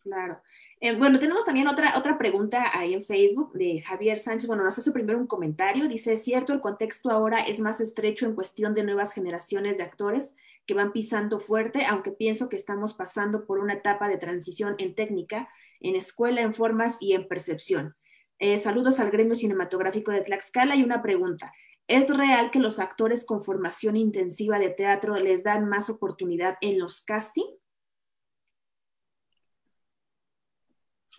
[0.04, 0.42] Claro.
[0.84, 4.48] Eh, bueno, tenemos también otra, otra pregunta ahí en Facebook de Javier Sánchez.
[4.48, 5.88] Bueno, nos hace primero un comentario.
[5.88, 10.34] Dice, cierto, el contexto ahora es más estrecho en cuestión de nuevas generaciones de actores
[10.66, 14.96] que van pisando fuerte, aunque pienso que estamos pasando por una etapa de transición en
[14.96, 15.50] técnica,
[15.82, 17.96] en escuela, en formas y en percepción.
[18.40, 21.54] Eh, saludos al gremio cinematográfico de Tlaxcala y una pregunta.
[21.86, 26.80] ¿Es real que los actores con formación intensiva de teatro les dan más oportunidad en
[26.80, 27.61] los castings?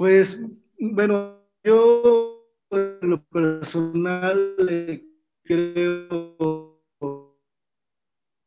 [0.03, 0.37] Pues,
[0.81, 5.07] bueno, yo en lo personal eh,
[5.45, 6.83] creo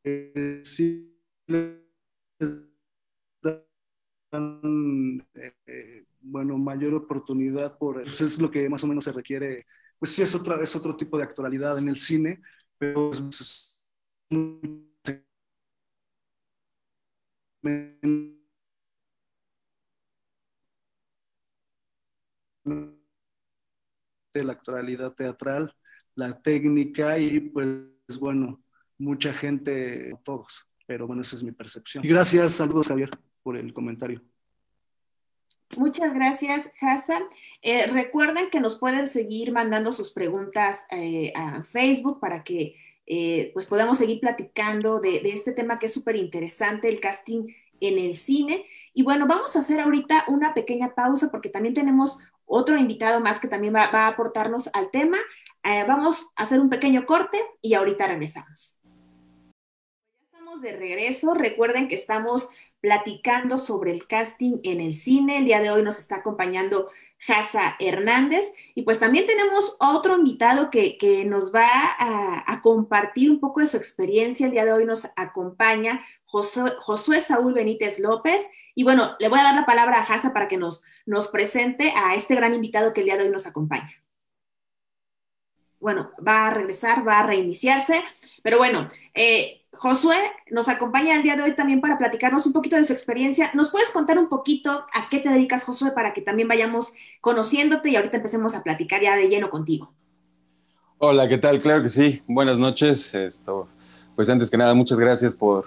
[0.04, 1.80] que sí les
[4.32, 5.26] dan,
[5.68, 9.66] eh, bueno, mayor oportunidad por eso es lo que más o menos se requiere.
[10.00, 12.42] Pues sí, es, otra, es otro tipo de actualidad en el cine,
[12.78, 13.74] pero es
[22.66, 25.74] de la actualidad teatral,
[26.16, 28.62] la técnica y pues bueno,
[28.98, 32.04] mucha gente, todos, pero bueno, esa es mi percepción.
[32.04, 33.10] Y gracias, saludos Javier,
[33.44, 34.22] por el comentario.
[35.78, 37.24] Muchas gracias, Hassan.
[37.62, 42.76] Eh, recuerden que nos pueden seguir mandando sus preguntas eh, a Facebook para que
[43.08, 47.48] eh, pues podamos seguir platicando de, de este tema que es súper interesante, el casting
[47.82, 48.66] en el cine.
[48.94, 53.40] Y bueno, vamos a hacer ahorita una pequeña pausa porque también tenemos otro invitado más
[53.40, 55.18] que también va, a aportarnos al tema.
[55.64, 58.80] Eh, vamos a hacer un pequeño corte y ahorita regresamos.
[60.22, 61.34] Estamos de regreso.
[61.34, 62.50] Recuerden que estamos
[62.86, 65.40] platicando sobre el casting en el cine.
[65.40, 70.70] El día de hoy nos está acompañando Jasa Hernández y pues también tenemos otro invitado
[70.70, 71.66] que, nos va
[71.98, 74.46] a, compartir un poco de su experiencia.
[74.46, 79.46] El día de hoy nos acompaña Josué, Saúl Benítez López y bueno, le voy a
[79.46, 83.02] dar la palabra a Jasa para que nos, nos presente a este gran invitado que
[83.02, 83.96] el día de hoy nos acompaña.
[85.80, 88.04] Bueno, va a regresar, va a reiniciarse,
[88.44, 90.16] pero bueno, eh, Josué
[90.52, 93.52] nos acompaña el día de hoy también para platicarnos un poquito de su experiencia.
[93.54, 97.90] ¿Nos puedes contar un poquito a qué te dedicas, Josué, para que también vayamos conociéndote
[97.90, 99.94] y ahorita empecemos a platicar ya de lleno contigo?
[100.98, 101.62] Hola, ¿qué tal?
[101.62, 102.22] Claro que sí.
[102.28, 103.14] Buenas noches.
[103.14, 103.68] Esto,
[104.16, 105.66] pues antes que nada, muchas gracias por,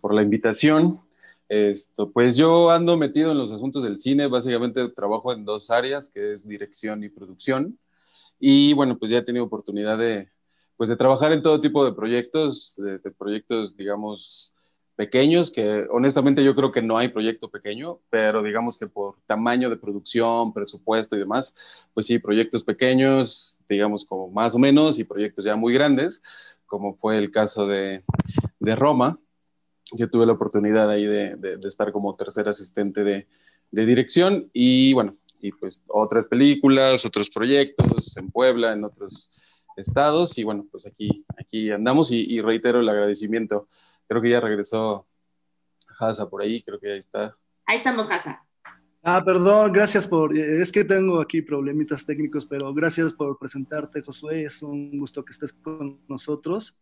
[0.00, 1.00] por la invitación.
[1.48, 6.08] Esto, pues yo ando metido en los asuntos del cine, básicamente trabajo en dos áreas,
[6.08, 7.78] que es dirección y producción.
[8.38, 10.28] Y bueno, pues ya he tenido oportunidad de,
[10.80, 14.54] pues de trabajar en todo tipo de proyectos, desde proyectos, digamos,
[14.96, 19.68] pequeños, que honestamente yo creo que no hay proyecto pequeño, pero digamos que por tamaño
[19.68, 21.54] de producción, presupuesto y demás,
[21.92, 26.22] pues sí, proyectos pequeños, digamos como más o menos, y proyectos ya muy grandes,
[26.64, 28.02] como fue el caso de,
[28.58, 29.18] de Roma,
[29.98, 33.28] que tuve la oportunidad ahí de, de, estar como tercer asistente de,
[33.70, 35.12] de dirección, y bueno,
[35.42, 39.30] y pues otras películas, otros proyectos en Puebla, en otros
[39.80, 43.68] estados y bueno, pues aquí, aquí andamos y, reitero el agradecimiento.
[44.06, 45.06] Creo que ya regresó
[45.98, 47.36] Hasa por ahí, creo que ahí está.
[47.66, 48.44] Ahí estamos, Hasa.
[49.02, 54.44] Ah, perdón, gracias por, es que tengo aquí problemitas técnicos, pero gracias por presentarte, Josué,
[54.44, 56.76] es un gusto que estés con nosotros.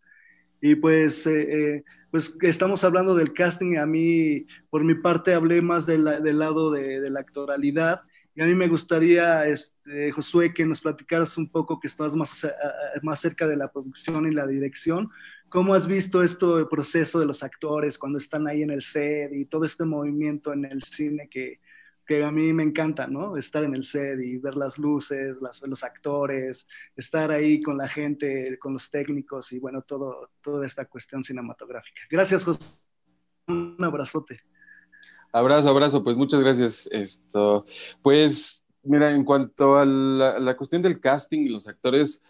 [0.61, 5.63] Y pues, eh, eh, pues estamos hablando del casting, a mí, por mi parte, hablé
[5.63, 8.03] más del lado de, de la actoralidad
[8.38, 12.46] y a mí me gustaría, este, Josué, que nos platicaras un poco, que estás más,
[13.03, 15.11] más cerca de la producción y la dirección.
[15.48, 19.33] ¿Cómo has visto esto, el proceso de los actores cuando están ahí en el set
[19.35, 21.59] y todo este movimiento en el cine que,
[22.07, 23.37] que a mí me encanta, ¿no?
[23.37, 28.57] Estar en el set y ver las luces, los actores, estar ahí con la gente,
[28.61, 32.03] con los técnicos y bueno, todo, toda esta cuestión cinematográfica.
[32.09, 32.68] Gracias, Josué.
[33.48, 34.42] Un abrazote.
[35.33, 36.88] Abrazo, abrazo, pues muchas gracias.
[36.91, 37.67] Esto,
[38.03, 42.23] pues, mira, en cuanto a la, cuestión del casting y los actores,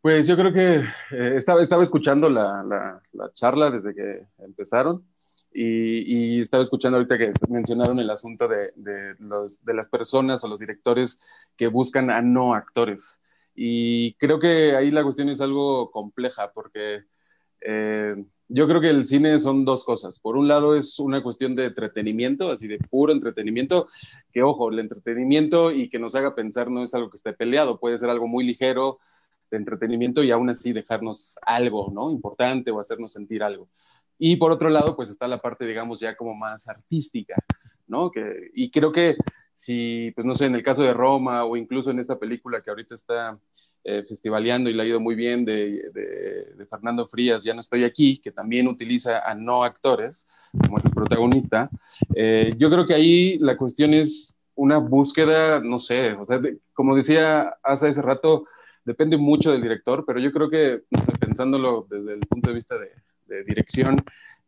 [0.00, 0.76] pues yo creo que
[1.16, 2.64] eh, estaba, estaba escuchando la,
[3.12, 5.06] la, charla desde que empezaron
[5.52, 11.18] y, estaba escuchando ahorita que mencionaron el asunto de, de las personas o los directores
[11.56, 13.20] que buscan a no actores.
[13.54, 17.04] Y creo que ahí la cuestión es algo compleja porque...
[17.60, 18.16] Eh,
[18.52, 20.18] yo creo que el cine son dos cosas.
[20.18, 23.86] Por un lado es una cuestión de entretenimiento, así de puro entretenimiento,
[24.32, 27.78] que ojo, el entretenimiento y que nos haga pensar no es algo que esté peleado,
[27.78, 28.98] puede ser algo muy ligero
[29.50, 32.10] de entretenimiento y aún así dejarnos algo, ¿no?
[32.10, 33.68] Importante o hacernos sentir algo.
[34.18, 37.36] Y por otro lado, pues está la parte, digamos, ya como más artística,
[37.86, 38.10] ¿no?
[38.10, 39.16] Que, y creo que
[39.54, 42.70] si, pues no sé, en el caso de Roma o incluso en esta película que
[42.70, 43.38] ahorita está
[43.84, 45.82] eh, festivaleando y le ha ido muy bien de,
[46.68, 50.26] Fernando Frías, Ya no estoy aquí, que también utiliza a no actores
[50.64, 51.70] como el protagonista.
[52.14, 56.40] Eh, yo creo que ahí la cuestión es una búsqueda, no sé, o sea,
[56.74, 58.44] como decía hace ese rato,
[58.84, 60.82] depende mucho del director, pero yo creo que,
[61.18, 63.96] pensándolo desde el punto de vista de, dirección,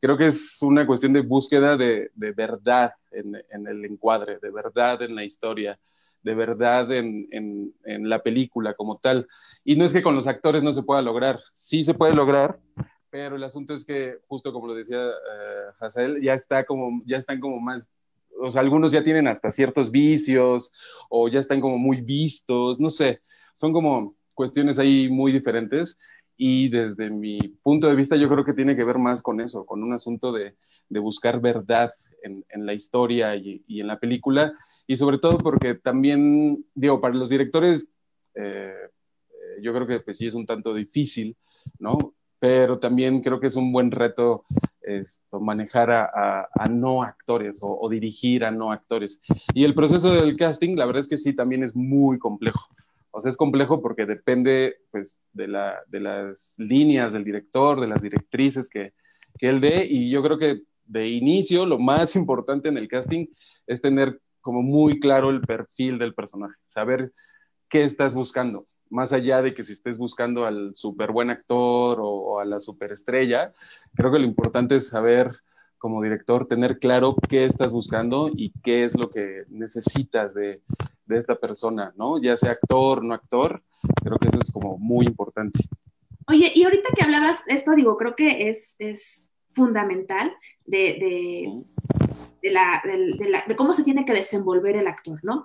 [0.00, 5.14] creo que es una cuestión de búsqueda de, verdad en, el encuadre, de verdad en
[5.14, 5.78] la historia,
[6.22, 9.28] de verdad en, en, la película como tal.
[9.64, 12.58] Y no es que con los actores no se pueda lograr, sí se puede lograr,
[13.10, 17.40] pero el asunto es que, justo como lo decía uh, ya, está como, ya están
[17.40, 17.88] como más,
[18.54, 20.72] algunos ya tienen hasta ciertos vicios
[21.10, 23.20] o ya están como muy vistos, no sé,
[23.52, 25.98] son como cuestiones ahí muy diferentes
[26.36, 29.66] y desde mi punto de vista yo creo que tiene que ver más con eso,
[29.66, 30.56] con un asunto de,
[30.88, 34.54] de buscar verdad en, en la historia y, en la película
[34.86, 37.88] y sobre todo porque también, digo, para los directores,
[38.34, 38.74] eh,
[39.60, 41.36] yo creo que pues sí es un tanto difícil,
[41.78, 42.14] ¿no?
[42.38, 44.44] Pero también creo que es un buen reto
[44.82, 49.20] esto, manejar a, a, no actores o, o, dirigir a no actores.
[49.54, 52.68] Y el proceso del casting, la verdad es que sí, también es muy complejo.
[53.12, 57.86] O sea, es complejo porque depende, pues, de, la, de las líneas del director, de
[57.86, 58.94] las directrices que,
[59.38, 59.86] que él dé.
[59.88, 63.26] Y yo creo que de inicio, lo más importante en el casting
[63.66, 67.12] es tener como muy claro el perfil del personaje, saber
[67.68, 72.38] qué estás buscando, más allá de que si estés buscando al súper buen actor o,
[72.38, 73.54] a la superestrella,
[73.94, 75.34] creo que lo importante es saber
[75.78, 80.60] como director, tener claro qué estás buscando y qué es lo que necesitas de,
[81.06, 82.20] de esta persona, ¿no?
[82.20, 83.62] Ya sea actor, no actor,
[84.04, 85.58] creo que eso es como muy importante.
[86.28, 90.32] Oye, y ahorita que hablabas esto, digo, creo que es, es fundamental
[90.66, 91.64] de, de
[92.42, 95.44] de, cómo se tiene que desenvolver el actor, ¿no?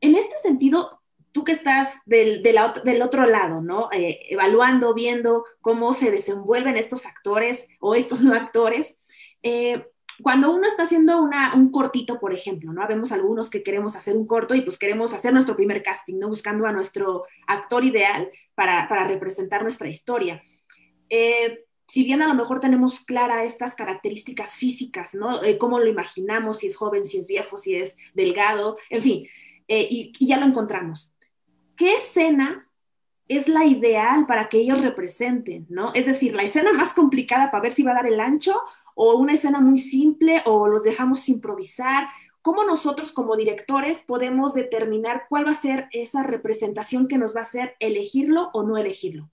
[0.00, 3.88] En este sentido, tú que estás del, del otro lado, ¿no?
[3.92, 8.98] Eh, evaluando, viendo cómo se desenvuelven estos actores o estos no actores,
[9.42, 9.84] eh,
[10.22, 12.86] cuando uno está haciendo un cortito, por ejemplo, ¿no?
[12.88, 16.28] Vemos algunos que queremos hacer un corto y pues queremos hacer nuestro primer casting, ¿no?
[16.28, 20.42] Buscando a nuestro actor ideal para, representar nuestra historia.
[21.10, 25.42] Eh, si bien a lo mejor tenemos clara estas características físicas, ¿no?
[25.42, 29.26] Eh, cómo lo imaginamos, si es joven, si es viejo, si es delgado, en fin,
[29.68, 31.12] eh, y, y ya lo encontramos.
[31.76, 32.68] ¿Qué escena
[33.28, 35.92] es la ideal para que ellos representen, ¿no?
[35.94, 38.60] Es decir, la escena más complicada para ver si va a dar el ancho
[38.94, 42.08] o una escena muy simple o los dejamos improvisar.
[42.40, 47.40] ¿Cómo nosotros como directores podemos determinar cuál va a ser esa representación que nos va
[47.40, 49.28] a hacer elegirlo o no elegirlo?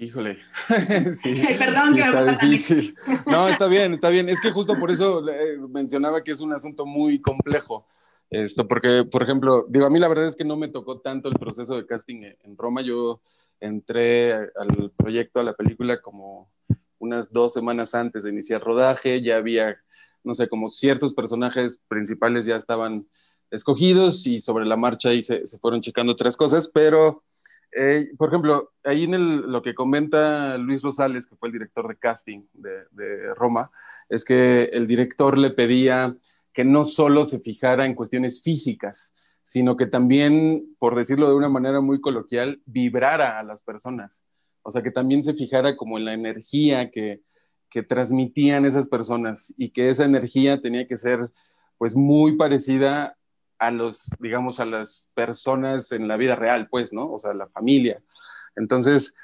[0.00, 0.38] Híjole.
[1.20, 2.94] sí, Perdón está difícil.
[3.26, 4.28] No, está bien, está bien.
[4.28, 7.84] Es que justo por eso eh, mencionaba que es un asunto muy complejo.
[8.30, 11.28] Esto, porque, por ejemplo, digo, a mí la verdad es que no me tocó tanto
[11.28, 12.80] el proceso de casting en Roma.
[12.82, 13.22] Yo
[13.58, 16.48] entré al proyecto, a la película, como
[17.00, 19.20] unas dos semanas antes de iniciar rodaje.
[19.20, 19.78] Ya había,
[20.22, 23.08] no sé, como ciertos personajes principales ya estaban
[23.50, 27.24] escogidos y sobre la marcha ahí se, se fueron checando otras cosas, pero
[27.72, 31.86] eh, por ejemplo, ahí en el, lo que comenta Luis Rosales, que fue el director
[31.88, 33.70] de casting de, Roma,
[34.08, 36.16] es que el director le pedía
[36.52, 41.48] que no solo se fijara en cuestiones físicas, sino que también, por decirlo de una
[41.48, 44.24] manera muy coloquial, vibrara a las personas.
[44.62, 47.22] O sea, que también se fijara como en la energía que,
[47.70, 51.30] que transmitían esas personas y que esa energía tenía que ser
[51.76, 53.17] pues muy parecida
[53.58, 57.12] a los, digamos, a las personas en la vida real, pues, ¿no?
[57.12, 58.02] O sea, la familia.
[58.56, 59.14] Entonces,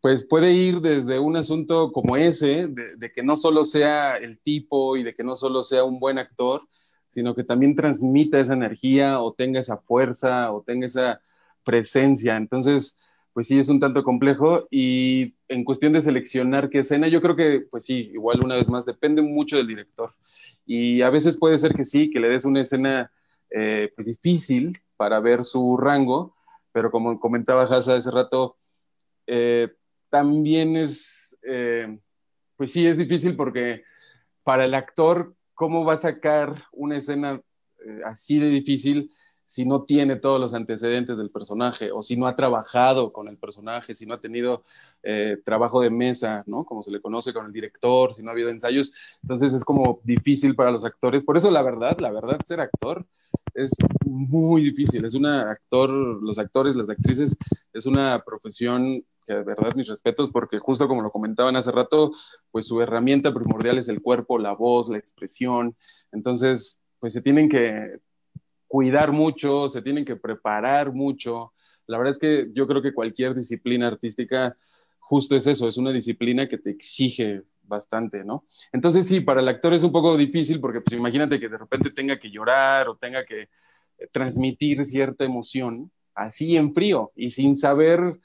[0.00, 4.96] pues puede ir desde un asunto como ese, de, que no solo sea el tipo
[4.98, 6.68] y de que no solo sea un buen actor,
[7.08, 11.22] sino que también transmita esa energía o tenga esa fuerza o tenga esa
[11.64, 12.36] presencia.
[12.36, 12.98] Entonces,
[13.32, 17.34] pues sí, es un tanto complejo y en cuestión de seleccionar qué escena, yo creo
[17.34, 20.14] que, pues sí, igual una vez más, depende mucho del director.
[20.66, 23.10] Y a veces puede ser que sí, que le des una escena
[23.56, 26.34] eh, pues difícil para ver su rango,
[26.72, 28.56] pero como comentaba Hasa hace rato,
[29.28, 29.68] eh,
[30.10, 32.00] también es, eh,
[32.56, 33.84] pues sí, es difícil porque
[34.42, 37.40] para el actor, ¿cómo va a sacar una escena
[38.04, 39.12] así de difícil
[39.44, 43.36] si no tiene todos los antecedentes del personaje o si no ha trabajado con el
[43.36, 44.64] personaje, si no ha tenido
[45.44, 46.64] trabajo de mesa, ¿no?
[46.64, 48.92] Como se le conoce con el director, si no ha habido ensayos.
[49.22, 51.22] Entonces es como difícil para los actores.
[51.22, 53.06] Por eso la verdad, la verdad, ser actor
[53.54, 53.70] es
[54.04, 55.04] muy difícil.
[55.04, 57.36] Es una actor, los actores, las actrices,
[57.72, 62.12] es una profesión que de verdad mis respetos, porque justo como lo comentaban hace rato,
[62.50, 65.74] pues su herramienta primordial es el cuerpo, la voz, la expresión.
[66.12, 68.00] Entonces, pues se tienen que
[68.66, 71.52] cuidar mucho, se tienen que preparar mucho.
[71.86, 74.56] La verdad es que yo creo que cualquier disciplina artística
[74.98, 78.44] justo es eso, es una disciplina que te exige bastante, ¿no?
[78.72, 81.90] Entonces sí, para el actor es un poco difícil porque pues imagínate que de repente
[81.90, 87.58] tenga que llorar o tenga que eh, transmitir cierta emoción así en frío y sin
[87.58, 88.20] saber,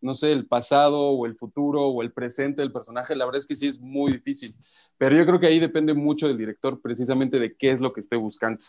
[0.00, 3.46] no sé, el pasado o el futuro o el presente del personaje, la verdad es
[3.46, 4.54] que sí es muy difícil.
[4.96, 8.00] Pero yo creo que ahí depende mucho del director precisamente de qué es lo que
[8.00, 8.64] esté buscando.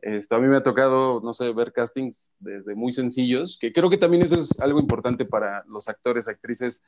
[0.00, 3.88] Esto, a mí me ha tocado, no sé, ver castings desde muy sencillos, que creo
[3.88, 6.82] que también eso es algo importante para los actores, actrices,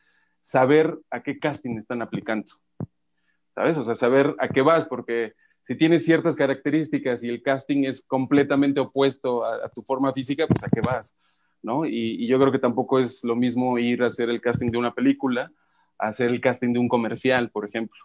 [0.44, 2.52] saber a qué casting están aplicando.
[3.54, 3.78] ¿Sabes?
[3.78, 8.04] O sea, saber a qué vas, porque si tienes ciertas características y el casting es
[8.04, 11.16] completamente opuesto a, tu forma física, pues a qué vas,
[11.62, 11.86] ¿no?
[11.86, 14.92] Y, yo creo que tampoco es lo mismo ir a hacer el casting de una
[14.92, 15.50] película,
[15.98, 17.98] a hacer el casting de un comercial, por ejemplo.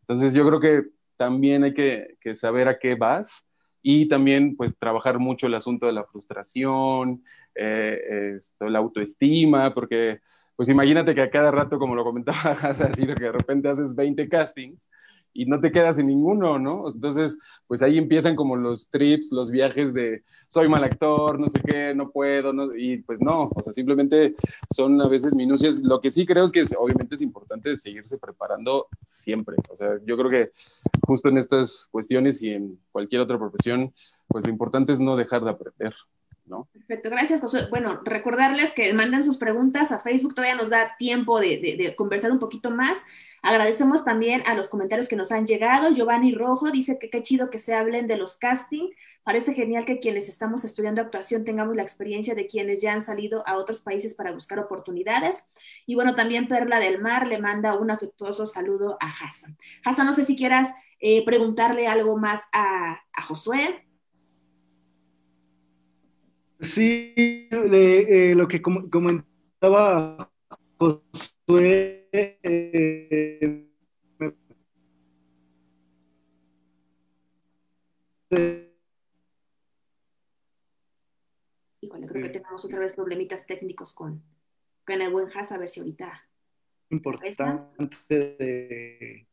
[0.00, 3.46] Entonces yo creo que también hay que, saber a qué vas
[3.82, 7.22] y también pues trabajar mucho el asunto de la frustración,
[7.54, 10.20] eh, la autoestima, porque
[10.56, 14.28] pues imagínate que a cada rato, como lo comentaba así que de repente haces 20
[14.28, 14.88] castings
[15.34, 16.88] y no te quedas en ninguno, ¿no?
[16.88, 21.60] Entonces, pues ahí empiezan como los trips, los viajes de soy mal actor, no sé
[21.66, 24.34] qué, no puedo, no, y pues no, o sea, simplemente
[24.74, 25.80] son a veces minucias.
[25.80, 29.56] Lo que sí creo es que obviamente es importante seguirse preparando siempre.
[29.70, 30.52] O sea, yo creo que
[31.06, 33.94] justo en estas cuestiones y en cualquier otra profesión,
[34.28, 35.94] pues lo importante es no dejar de aprender.
[36.72, 37.66] Perfecto, gracias José.
[37.70, 42.38] Bueno, recordarles que manden sus preguntas a Facebook, todavía nos da tiempo de, conversar un
[42.38, 43.02] poquito más.
[43.42, 45.92] Agradecemos también a los comentarios que nos han llegado.
[45.92, 48.90] Giovanni Rojo dice que qué chido que se hablen de los casting.
[49.24, 53.42] Parece genial que quienes estamos estudiando actuación tengamos la experiencia de quienes ya han salido
[53.46, 55.44] a otros países para buscar oportunidades.
[55.86, 59.56] Y bueno, también Perla del Mar le manda un afectuoso saludo a Hassan.
[59.84, 60.72] Hassan, no sé si quieras
[61.04, 63.84] eh, preguntarle algo más a, Josué.
[66.62, 70.30] Sí, eh, lo que comentaba
[70.78, 73.68] Josué, eh,
[81.80, 84.22] Híjole, creo que tenemos otra vez problemitas técnicos con,
[84.86, 86.28] con el buen Has, a ver si ahorita.
[86.90, 89.26] Importante de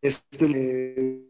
[0.00, 1.29] este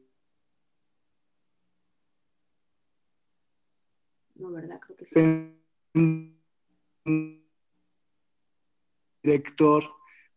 [4.40, 5.54] no verdad creo que sí.
[9.22, 9.84] Director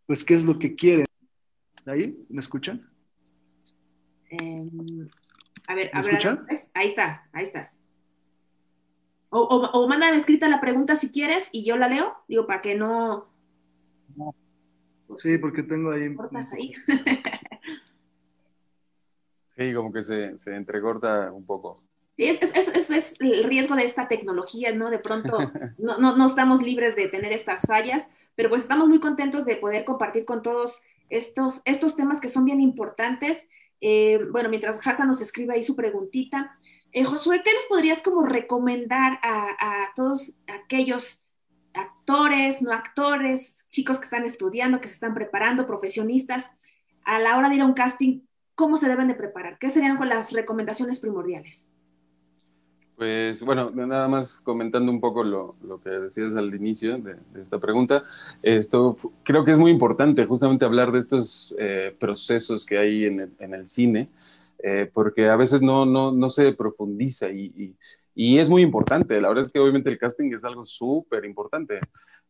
[0.05, 1.05] pues qué es lo que quieren
[1.85, 2.89] ahí me escuchan
[4.29, 5.09] em,
[5.67, 6.19] a ver, a ver,
[6.73, 7.79] ahí está, ahí estás.
[9.29, 12.75] O, o, mándame escrita la pregunta si quieres y yo la leo, digo, para que
[12.75, 13.33] no...
[15.17, 16.13] sí, porque tengo ahí...
[16.13, 16.71] Cortas ahí.
[19.57, 21.81] sí, como que se, se entrecorta un poco.
[22.15, 24.89] Sí, es, es, es, el riesgo de esta tecnología, ¿no?
[24.91, 25.37] De pronto
[25.77, 29.55] no, no, no, estamos libres de tener estas fallas, pero pues estamos muy contentos de
[29.55, 33.47] poder compartir con todos estos, estos temas que son bien importantes
[33.85, 36.57] eh, bueno, mientras Hassan nos escribe ahí su preguntita,
[36.93, 41.25] eh, Josué, ¿qué nos podrías como recomendar a, todos aquellos
[41.73, 46.49] actores, no actores, chicos que están estudiando, que se están preparando, profesionistas,
[47.03, 48.21] a la hora de ir a un casting,
[48.55, 49.57] cómo se deben de preparar?
[49.59, 51.67] ¿Qué serían con las recomendaciones primordiales?
[53.03, 58.05] Pues bueno, nada más comentando un poco lo, que decías al inicio de, esta pregunta,
[58.41, 63.53] esto creo que es muy importante justamente hablar de estos eh, procesos que hay en
[63.53, 64.07] el, cine,
[64.59, 67.75] eh, porque a veces no, no, no se profundiza y,
[68.15, 69.19] y, es muy importante.
[69.19, 71.81] La verdad es que obviamente el casting es algo súper importante.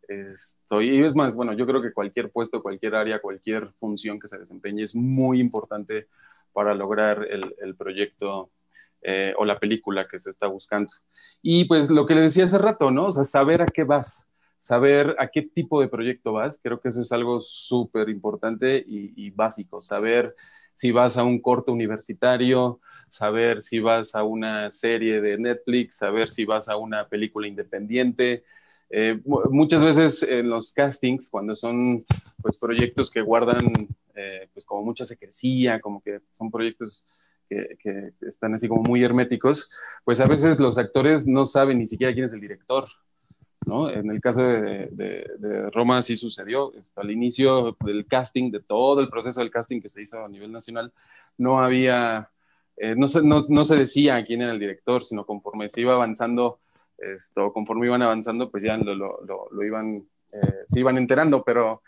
[0.08, 4.28] Estoy, y es más, bueno, yo creo que cualquier puesto, cualquier área, cualquier función que
[4.28, 6.08] se desempeñe es muy importante
[6.52, 8.50] para lograr el, el proyecto
[9.04, 10.92] eh, o la película que se está buscando.
[11.42, 13.08] Y pues lo que le decía hace rato, ¿no?
[13.08, 14.28] O sea, saber a qué vas,
[14.60, 19.30] saber a qué tipo de proyecto vas, creo que eso es algo súper importante y,
[19.32, 20.36] básico, saber
[20.78, 22.80] si vas a un corto universitario,
[23.10, 28.44] saber si vas a una serie de Netflix, saber si vas a una película independiente.
[28.90, 32.06] Eh, muchas veces en los castings, cuando son
[32.42, 37.06] pues proyectos que guardan eh, pues como mucha secrecía, como que son proyectos
[37.80, 39.72] que, están así como muy herméticos,
[40.04, 42.88] pues a veces los actores no saben ni siquiera quién es el director,
[43.66, 43.90] ¿no?
[43.90, 49.40] En el caso de, Roma sí sucedió, al inicio del casting, de todo el proceso
[49.40, 50.92] del casting que se hizo a nivel nacional,
[51.38, 52.30] no había,
[52.78, 55.94] eh, no, se, no, no, se decía quién era el director, sino conforme se iba
[55.94, 56.60] avanzando,
[56.98, 61.82] esto, conforme iban avanzando, pues ya lo, lo, lo, iban, eh, se iban enterando, pero...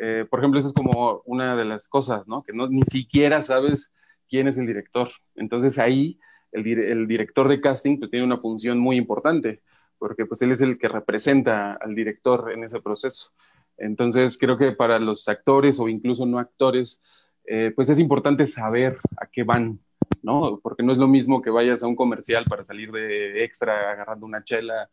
[0.00, 2.44] Eh, por ejemplo, eso es como una de las cosas, ¿no?
[2.44, 3.92] Que no, ni siquiera sabes
[4.28, 5.10] quién es el director.
[5.34, 6.18] Entonces ahí
[6.52, 9.62] el, director de casting pues tiene una función muy importante,
[9.98, 13.32] porque pues él es el que representa al director en ese proceso.
[13.76, 17.00] Entonces creo que para los actores o incluso no actores,
[17.44, 19.80] eh, pues es importante saber a qué van,
[20.22, 20.60] ¿no?
[20.62, 24.26] Porque no es lo mismo que vayas a un comercial para salir de extra agarrando
[24.26, 24.90] una chela,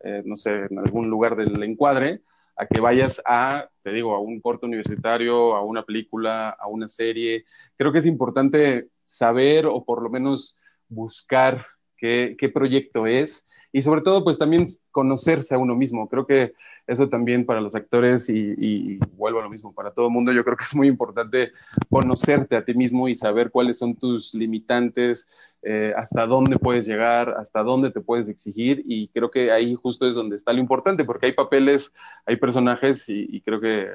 [0.00, 2.22] eh, no sé, en algún lugar del encuadre,
[2.56, 6.88] a que vayas a, te digo, a un corto universitario, a una película, a una
[6.88, 7.44] serie.
[7.76, 11.66] Creo que es importante saber o por lo menos buscar
[12.02, 16.08] qué, proyecto es y sobre todo pues también conocerse a uno mismo.
[16.08, 16.52] Creo que
[16.86, 20.44] eso también para los actores y, vuelvo a lo mismo, para todo el mundo yo
[20.44, 21.52] creo que es muy importante
[21.88, 25.28] conocerte a ti mismo y saber cuáles son tus limitantes,
[25.62, 30.08] eh, hasta dónde puedes llegar, hasta dónde te puedes exigir y creo que ahí justo
[30.08, 31.92] es donde está lo importante, porque hay papeles,
[32.26, 33.88] hay personajes y, creo que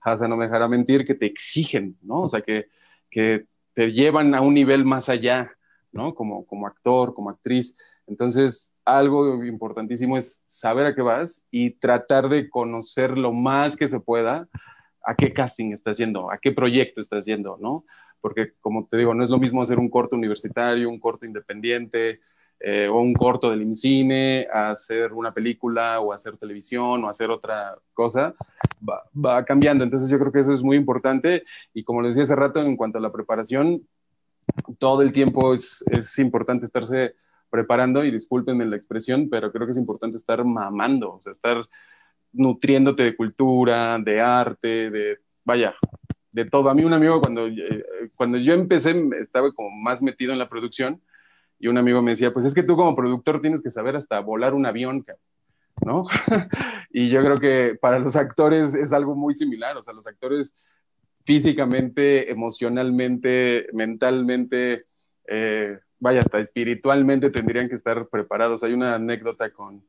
[0.00, 2.22] Hassan no me dejará mentir, que te exigen, ¿no?
[2.22, 2.66] O sea, que,
[3.10, 5.53] que te llevan a un nivel más allá,
[5.94, 6.14] ¿no?
[6.14, 7.76] Como, como actor, como actriz.
[8.06, 13.88] Entonces, algo importantísimo es saber a qué vas y tratar de conocer lo más que
[13.88, 14.48] se pueda
[15.06, 17.84] a qué casting está haciendo, a qué proyecto está haciendo, ¿no?
[18.24, 22.20] porque como te digo, no es lo mismo hacer un corto universitario, un corto independiente
[22.58, 27.76] eh, o un corto del IMCINE, hacer una película o hacer televisión o hacer otra
[27.92, 28.34] cosa,
[28.82, 29.84] va, cambiando.
[29.84, 32.78] Entonces yo creo que eso es muy importante y como les decía hace rato, en
[32.78, 33.86] cuanto a la preparación,
[34.78, 37.14] todo el tiempo es, es importante estarse
[37.50, 41.64] preparando y discúlpenme la expresión, pero creo que es importante estar mamando, o sea, estar
[42.32, 45.74] nutriéndote de cultura, de arte, de, vaya,
[46.32, 46.68] de todo.
[46.68, 50.48] A mí un amigo cuando, eh, cuando yo empecé estaba como más metido en la
[50.48, 51.00] producción
[51.58, 54.18] y un amigo me decía, pues es que tú como productor tienes que saber hasta
[54.20, 55.06] volar un avión,
[55.86, 56.02] ¿no?
[56.90, 60.56] y yo creo que para los actores es algo muy similar, o sea, los actores
[61.24, 64.86] físicamente, emocionalmente, mentalmente,
[65.26, 68.62] eh, vaya, hasta espiritualmente tendrían que estar preparados.
[68.62, 69.84] Hay una anécdota con,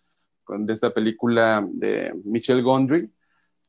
[0.47, 3.09] de esta película de Michel Gondry,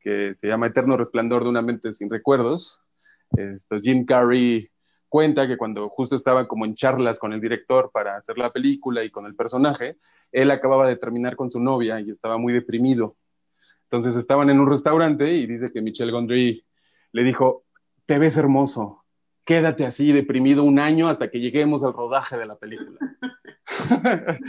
[0.01, 2.81] que se llama Eterno Resplandor de una mente sin recuerdos.
[3.37, 4.71] Esto, Jim Carrey
[5.09, 9.03] cuenta que cuando justo estaba como en charlas con el director para hacer la película
[9.03, 9.97] y con el personaje,
[10.31, 13.17] él acababa de terminar con su novia y estaba muy deprimido.
[13.91, 16.65] Entonces estaban en un restaurante y dice que Michel Gondry
[17.13, 17.65] le dijo,
[18.07, 19.05] te ves hermoso,
[19.45, 22.99] quédate así deprimido un año hasta que lleguemos al rodaje de la película.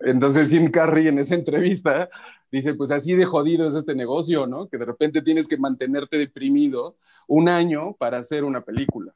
[0.00, 2.08] Entonces Jim Carrey en esa entrevista
[2.50, 4.68] dice, pues así de jodido es este negocio, ¿no?
[4.68, 6.96] Que de repente tienes que mantenerte deprimido
[7.26, 9.12] un año para hacer una película.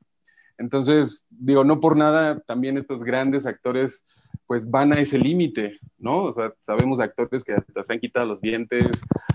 [0.59, 4.05] Entonces, digo, no por nada, también estos grandes actores
[4.47, 6.25] pues van a ese límite, ¿no?
[6.25, 8.87] O sea, sabemos actores que se han quitado los dientes,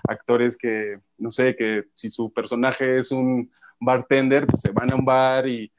[0.07, 4.95] actores que, no sé, que si su personaje es un bartender, pues se van a
[4.95, 5.71] un bar y,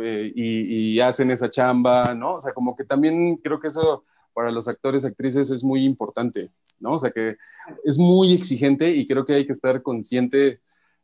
[0.00, 2.34] eh, y, hacen esa chamba, ¿no?
[2.34, 6.50] O sea, como que también creo que eso para los actores, actrices es muy importante,
[6.78, 6.92] ¿no?
[6.92, 7.36] O sea, que
[7.84, 10.60] es muy exigente y creo que hay que estar consciente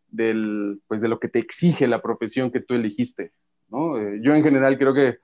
[0.08, 3.32] del, pues, de lo que te exige la profesión que tú elegiste,
[3.68, 3.98] ¿no?
[3.98, 5.18] Eh, yo en general creo que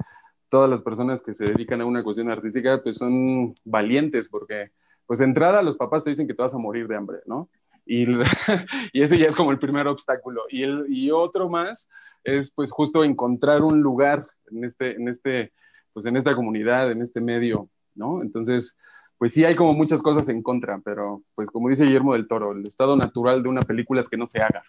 [0.50, 4.70] todas las personas que se dedican a una cuestión artística, pues son valientes porque,
[5.06, 7.48] pues de entrada los papás te dicen que te vas a morir de hambre, ¿no?
[7.86, 8.04] Y,
[8.92, 10.42] y ese ya es como el primer obstáculo.
[10.50, 11.88] Y, el, y otro más
[12.24, 15.52] es pues justo encontrar un lugar en, este, en, este,
[15.92, 18.22] pues, en esta comunidad, en este medio, ¿no?
[18.22, 18.76] Entonces,
[19.18, 22.52] pues sí hay como muchas cosas en contra, pero pues como dice Guillermo del Toro,
[22.52, 24.64] el estado natural de una película es que no se haga,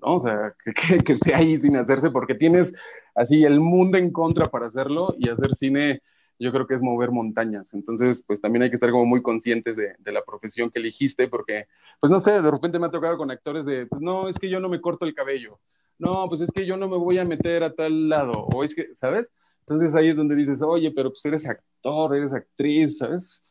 [0.00, 0.16] ¿no?
[0.16, 2.74] O sea, que, esté ahí sin hacerse porque tienes
[3.14, 6.02] así el mundo en contra para hacerlo y hacer cine
[6.38, 7.74] yo creo que es mover montañas.
[7.74, 11.28] Entonces, pues también hay que estar como muy conscientes de, de, la profesión que elegiste,
[11.28, 11.66] porque,
[12.00, 14.48] pues no sé, de repente me ha tocado con actores de, pues no, es que
[14.48, 15.60] yo no me corto el cabello,
[15.98, 18.74] no, pues es que yo no me voy a meter a tal lado, o es
[18.74, 19.26] que, ¿sabes?
[19.60, 23.42] Entonces ahí es donde dices, oye, pero pues eres actor, eres actriz, ¿sabes?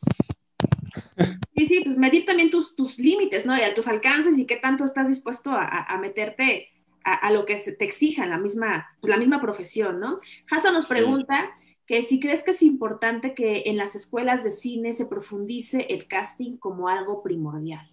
[1.56, 3.56] Sí, sí, pues medir también tus, tus límites, ¿no?
[3.56, 6.68] Y a tus alcances y qué tanto estás dispuesto a, a meterte
[7.04, 10.18] a, a, lo que te exija la misma, pues, la misma profesión, ¿no?
[10.50, 11.76] Hassan nos pregunta sí.
[11.86, 16.06] que si crees que es importante que en las escuelas de cine se profundice el
[16.06, 17.90] casting como algo primordial.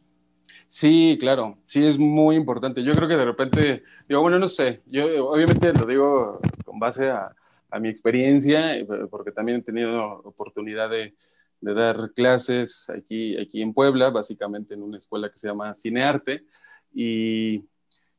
[0.68, 2.84] Sí, claro, sí es muy importante.
[2.84, 7.10] Yo creo que de repente, digo, bueno, no sé, yo obviamente lo digo con base
[7.10, 7.34] a,
[7.70, 8.76] a mi experiencia,
[9.10, 11.14] porque también he tenido oportunidad de,
[11.62, 16.46] de, dar clases aquí, aquí en Puebla, básicamente en una escuela que se llama Cinearte,
[16.94, 17.66] y,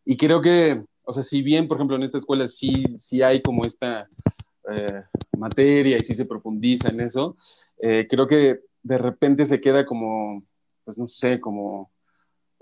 [0.04, 3.42] y creo que, o sea, si bien, por ejemplo, en esta escuela sí, sí hay
[3.42, 4.08] como esta
[4.70, 5.02] eh,
[5.36, 7.36] materia y sí se profundiza en eso,
[7.78, 10.42] eh, creo que de repente se queda como,
[10.84, 11.90] pues no sé, como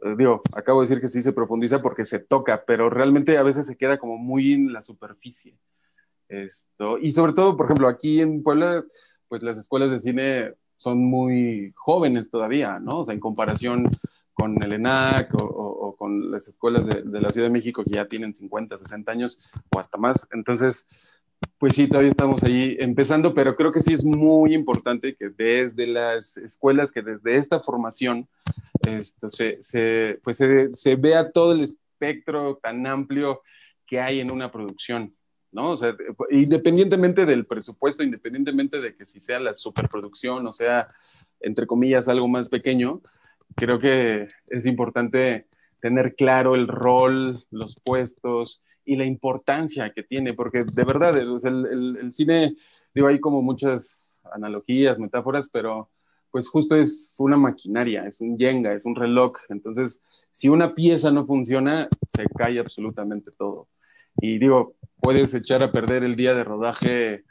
[0.03, 3.43] eh, digo, acabo de decir que sí se profundiza porque se toca, pero realmente a
[3.43, 5.57] veces se queda como muy en la superficie.
[6.29, 8.85] Esto, y sobre todo, por ejemplo, aquí en Puebla,
[9.29, 13.01] pues las escuelas de cine son muy jóvenes todavía, ¿no?
[13.01, 13.89] O sea, en comparación
[14.37, 18.35] con el ENAC o, con las escuelas de, la Ciudad de México que ya tienen
[18.35, 20.29] 50, 60 años o hasta más.
[20.31, 20.87] Entonces,
[21.59, 25.87] pues sí, todavía estamos ahí empezando, pero creo que sí es muy importante que desde
[25.87, 28.29] las escuelas, que desde esta formación,
[28.87, 33.41] esto se, se, pues se, vea todo el espectro tan amplio
[33.87, 35.16] que hay en una producción,
[36.31, 40.89] independientemente del presupuesto, independientemente de que si sea la superproducción o sea,
[41.41, 43.01] entre comillas, algo más pequeño,
[43.55, 45.47] creo que es importante
[45.81, 51.37] tener claro el rol, los puestos y la importancia que tiene, porque de verdad, el,
[51.45, 52.57] el, el cine,
[52.95, 55.91] digo, hay como muchas analogías, metáforas, pero
[56.31, 59.39] pues justo es una maquinaria, es un yenga, es un reloj.
[59.49, 63.69] Entonces, si una pieza no funciona, se cae absolutamente todo.
[64.21, 67.25] Y digo, puedes echar a perder el día de rodaje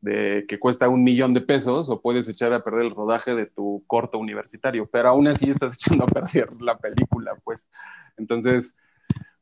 [0.00, 3.46] de, que cuesta un millón de pesos o puedes echar a perder el rodaje de
[3.46, 7.68] tu corto universitario, pero aún así estás echando a perder la película, pues.
[8.16, 8.76] Entonces,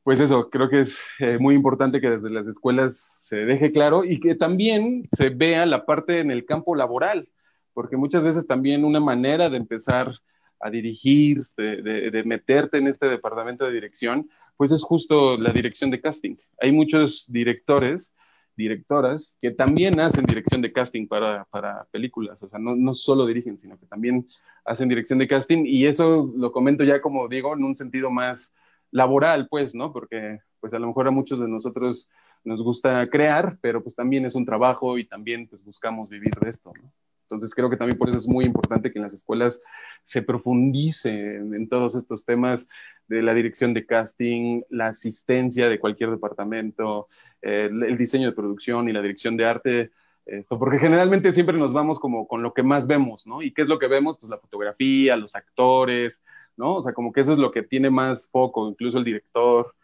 [0.02, 4.04] pues eso, creo que es eh, muy importante que desde las escuelas se deje claro
[4.04, 7.28] y que también se vea la parte en el campo laboral
[7.74, 10.14] porque muchas veces también una manera de empezar
[10.60, 15.90] a dirigir, de, de, meterte en este departamento de dirección, pues es justo la dirección
[15.90, 16.36] de casting.
[16.60, 18.14] Hay muchos directores,
[18.56, 23.26] directoras, que también hacen dirección de casting para, para películas, o sea, no, no, solo
[23.26, 24.28] dirigen, sino que también
[24.64, 28.54] hacen dirección de casting, y eso lo comento ya como digo, en un sentido más
[28.90, 29.92] laboral, pues, ¿no?
[29.92, 32.08] Porque pues a lo mejor a muchos de nosotros
[32.44, 36.48] nos gusta crear, pero pues también es un trabajo y también pues buscamos vivir de
[36.48, 36.90] esto, ¿no?
[37.24, 39.60] Entonces creo que también por eso es muy importante que en las escuelas
[40.04, 42.68] se profundice en, todos estos temas
[43.08, 47.08] de la dirección de casting, la asistencia de cualquier departamento,
[47.42, 49.90] eh, el diseño de producción y la dirección de arte.
[50.26, 53.42] Esto, porque generalmente siempre nos vamos como con lo que más vemos, ¿no?
[53.42, 54.16] ¿Y qué es lo que vemos?
[54.18, 56.20] Pues la fotografía, los actores,
[56.56, 56.76] ¿no?
[56.76, 59.74] O sea, como que eso es lo que tiene más foco, incluso el director.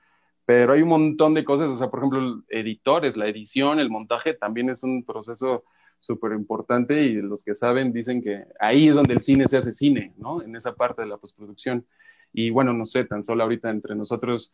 [0.47, 4.35] Pero hay un montón de cosas, o sea, por ejemplo, editores, la edición, el montaje
[4.35, 5.65] también es un proceso
[6.01, 9.73] súper importante y los que saben dicen que ahí es donde el cine se hace
[9.73, 10.43] cine, ¿no?
[10.43, 11.87] En esa parte de la postproducción.
[12.33, 14.53] Y bueno, no sé, tan solo ahorita entre nosotros,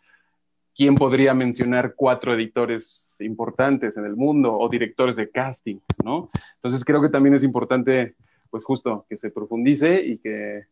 [0.74, 6.30] ¿quién podría mencionar cuatro editores importantes en el mundo o directores de casting, ¿no?
[6.56, 8.16] Entonces creo que también es importante,
[8.50, 10.64] pues justo, que se profundice y que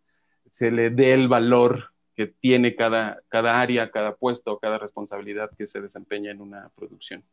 [0.51, 5.67] se le dé el valor que tiene cada, cada área, cada puesto, cada responsabilidad que
[5.67, 7.25] se desempeña en una producción.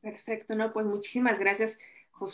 [0.00, 0.72] Perfecto, ¿no?
[0.72, 1.78] Pues muchísimas gracias,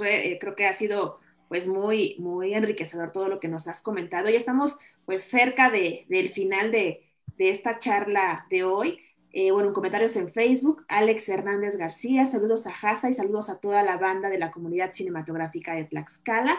[0.01, 1.19] Eh, creo que ha sido
[1.49, 4.29] pues muy, muy enriquecedor todo lo que nos has comentado.
[4.29, 9.01] Ya estamos pues cerca de, del final de, de, esta charla de hoy.
[9.33, 13.59] Eh, bueno, en comentarios en Facebook, Alex Hernández García, saludos a Hasa y saludos a
[13.59, 16.57] toda la banda de la comunidad cinematográfica de Tlaxcala.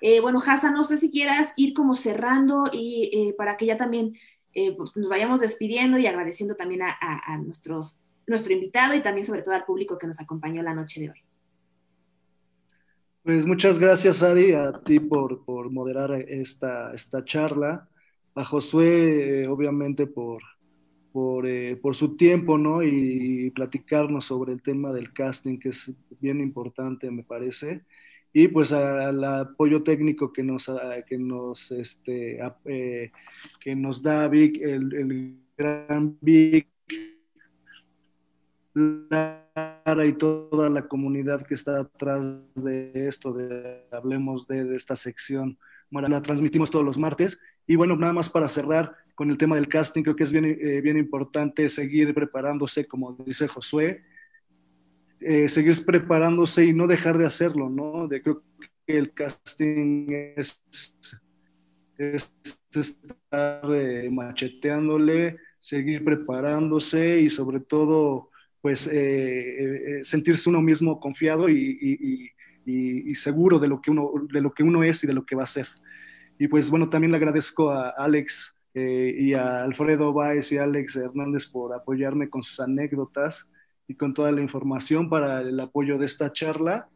[0.00, 4.16] Eh, bueno, Hasa, no sé si quieras ir como cerrando y para que ya también
[4.52, 9.54] pues, nos vayamos despidiendo y agradeciendo también a, nuestros, nuestro invitado y también sobre todo
[9.54, 11.24] al público que nos acompañó la noche de hoy.
[13.22, 17.88] Pues muchas gracias, Ari, a ti por, moderar esta, esta charla,
[18.34, 20.42] a Josué, obviamente, por,
[21.12, 21.46] por,
[21.80, 22.82] por, su tiempo, ¿no?
[22.82, 27.82] Y platicarnos sobre el tema del casting, que es bien importante, me parece
[28.32, 30.70] y pues al apoyo técnico que nos,
[31.06, 33.10] que nos, este, eh,
[33.60, 36.68] que nos da Vic, el, gran Vic,
[40.06, 42.24] Y toda la comunidad que está atrás
[42.54, 45.58] de esto, de hablemos de, esta sección.
[45.90, 47.38] Bueno, la transmitimos todos los martes.
[47.66, 50.44] Y bueno, nada más para cerrar con el tema del casting, creo que es bien,
[50.44, 54.04] eh, bien importante seguir preparándose, como dice Josué,
[55.20, 58.08] eh, seguir preparándose y no dejar de hacerlo, ¿no?
[58.08, 58.42] De, creo
[58.86, 60.06] que el casting
[60.36, 60.62] es,
[62.72, 68.29] estar eh, macheteándole, seguir preparándose y sobre todo,
[68.60, 72.32] pues, eh, sentirse uno mismo confiado y,
[72.66, 75.34] y, seguro de lo, que uno, de lo que uno es y de lo que
[75.34, 75.66] va a ser.
[76.38, 81.48] Y pues bueno, también le agradezco a Alex y a Alfredo Báez y Alex Hernández
[81.48, 83.50] por apoyarme con sus anécdotas
[83.90, 86.88] y con toda la información para el apoyo de esta charla.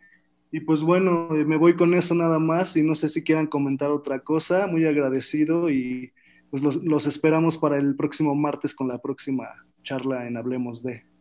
[0.53, 3.49] Y pues bueno, eh, me voy con eso nada más y no sé si quieran
[3.49, 4.69] comentar otra cosa.
[4.69, 6.12] Muy agradecido y
[6.51, 9.49] pues los, esperamos para el próximo martes con la próxima
[9.83, 11.14] charla en Hablemos de.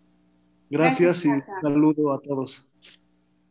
[0.69, 1.29] Gracias, y
[1.61, 2.65] saludo a todos.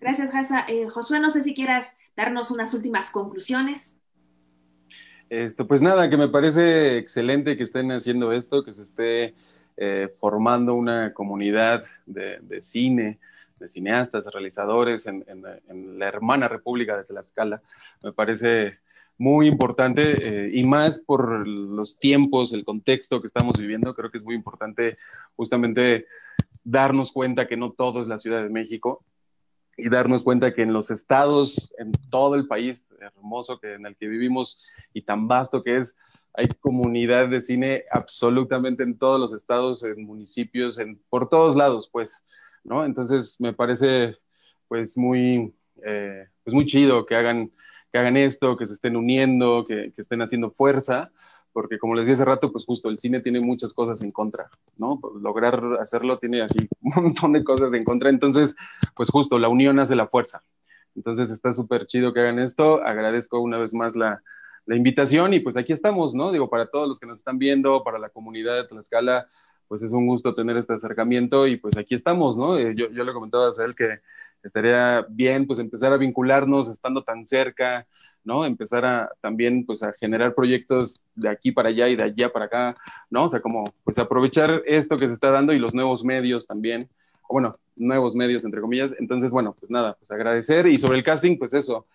[0.00, 0.66] Gracias, Hasa.
[0.68, 4.00] Eh, Josué, no sé si quieras darnos unas últimas conclusiones.
[5.30, 9.34] Esto, pues nada, que me parece excelente que estén haciendo esto, que se esté
[9.76, 13.18] eh, formando una comunidad de, cine,
[13.58, 15.24] de cineastas, de realizadores en,
[15.98, 17.62] la hermana República de Tlaxcala.
[18.02, 18.80] Me parece
[19.16, 24.18] muy importante eh, y más por los tiempos, el contexto que estamos viviendo, creo que
[24.18, 24.98] es muy importante
[25.36, 26.06] justamente
[26.64, 29.04] darnos cuenta que no todo es la Ciudad de México
[29.76, 33.96] y darnos cuenta que en los estados, en todo el país hermoso que, en el
[33.96, 35.96] que vivimos y tan vasto que es,
[36.34, 41.88] hay comunidad de cine absolutamente en todos los estados, en municipios, en, por todos lados,
[41.90, 42.24] pues,
[42.64, 42.84] ¿no?
[42.84, 44.16] Entonces me parece,
[44.68, 45.54] pues, muy,
[45.84, 47.52] eh, pues muy chido que hagan,
[47.92, 51.10] que hagan esto, que se estén uniendo, que, que, estén haciendo fuerza,
[51.52, 54.50] porque como les dije hace rato, pues justo el cine tiene muchas cosas en contra,
[54.78, 55.00] ¿no?
[55.20, 58.56] Lograr hacerlo tiene así un montón de cosas en contra, entonces,
[58.94, 60.42] pues justo la unión hace la fuerza.
[60.94, 62.82] Entonces está súper chido que hagan esto.
[62.84, 64.22] Agradezco una vez más la,
[64.66, 66.32] la invitación y pues aquí estamos, ¿no?
[66.32, 69.26] Digo, para todos los que nos están viendo, para la comunidad de Tlaxcala,
[69.68, 72.58] pues es un gusto tener este acercamiento y pues aquí estamos, ¿no?
[72.58, 74.00] Eh, yo, yo le comentaba a él que
[74.42, 77.86] estaría bien pues empezar a vincularnos estando tan cerca,
[78.24, 78.44] ¿no?
[78.44, 82.46] Empezar a también pues a generar proyectos de aquí para allá y de allá para
[82.46, 82.76] acá,
[83.10, 83.24] ¿no?
[83.24, 86.88] O sea, como pues aprovechar esto que se está dando y los nuevos medios también,
[87.28, 88.94] o bueno, nuevos medios entre comillas.
[88.98, 91.86] Entonces, bueno, pues nada, pues agradecer y sobre el casting, pues eso.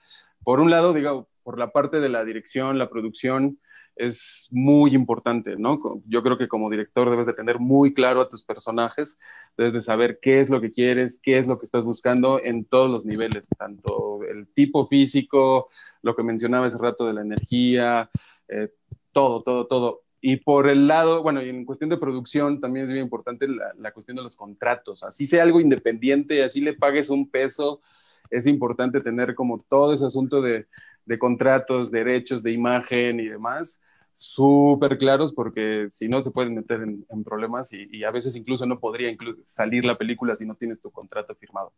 [0.43, 3.59] Por un lado, digo, por la parte de la dirección, la producción,
[3.97, 5.79] es muy importante, ¿no?
[6.07, 9.17] Yo creo que como director debes de tener muy claro a tus personajes,
[9.57, 12.65] debes de saber qué es lo que quieres, qué es lo que estás buscando en
[12.65, 15.69] todos los niveles, tanto el tipo físico,
[16.01, 18.09] lo que mencionaba hace rato de la energía,
[18.47, 18.69] eh,
[19.11, 20.01] todo, todo, todo.
[20.21, 23.91] Y por el lado, bueno, y en cuestión de producción también es bien importante la,
[23.91, 27.81] cuestión de los contratos, así sea algo independiente, así le pagues un peso,
[28.29, 30.67] es importante tener como todo ese asunto de
[31.07, 36.81] de contratos, derechos de imagen y demás, súper claros porque si no se pueden meter
[36.81, 40.91] en, problemas y, a veces incluso no podría salir la película si no tienes tu
[40.91, 41.71] contrato firmado.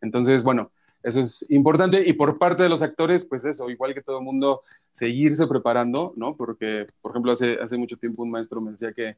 [0.00, 0.70] Entonces, bueno,
[1.04, 4.24] eso es importante y por parte de los actores, pues eso, igual que todo el
[4.24, 4.62] mundo,
[4.94, 6.36] seguirse preparando, ¿no?
[6.36, 9.16] Porque, por ejemplo, hace, hace mucho tiempo un maestro me decía que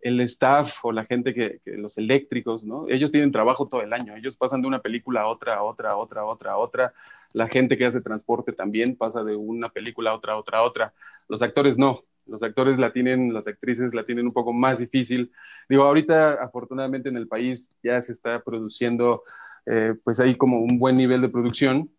[0.00, 2.86] el staff o la gente que, los eléctricos, ¿no?
[2.88, 5.90] Ellos tienen trabajo todo el año, ellos pasan de una película a otra, a otra,
[5.90, 6.94] a otra, a otra, a otra.
[7.32, 10.62] La gente que hace transporte también pasa de una película a otra, a otra, a
[10.62, 10.92] otra.
[11.26, 15.32] Los actores no, los actores la tienen, las actrices la tienen un poco más difícil.
[15.68, 19.24] Digo, ahorita afortunadamente en el país ya se está produciendo,
[19.66, 21.90] eh, pues hay como un buen nivel de producción,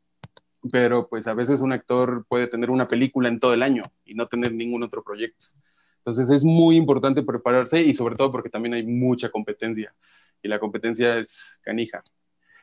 [0.71, 4.15] pero pues a veces un actor puede tener una película en todo el año y
[4.15, 5.47] no tener ningún otro proyecto.
[5.97, 9.93] Entonces es muy importante prepararse y sobre todo porque también hay mucha competencia
[10.41, 12.03] y la competencia es canija.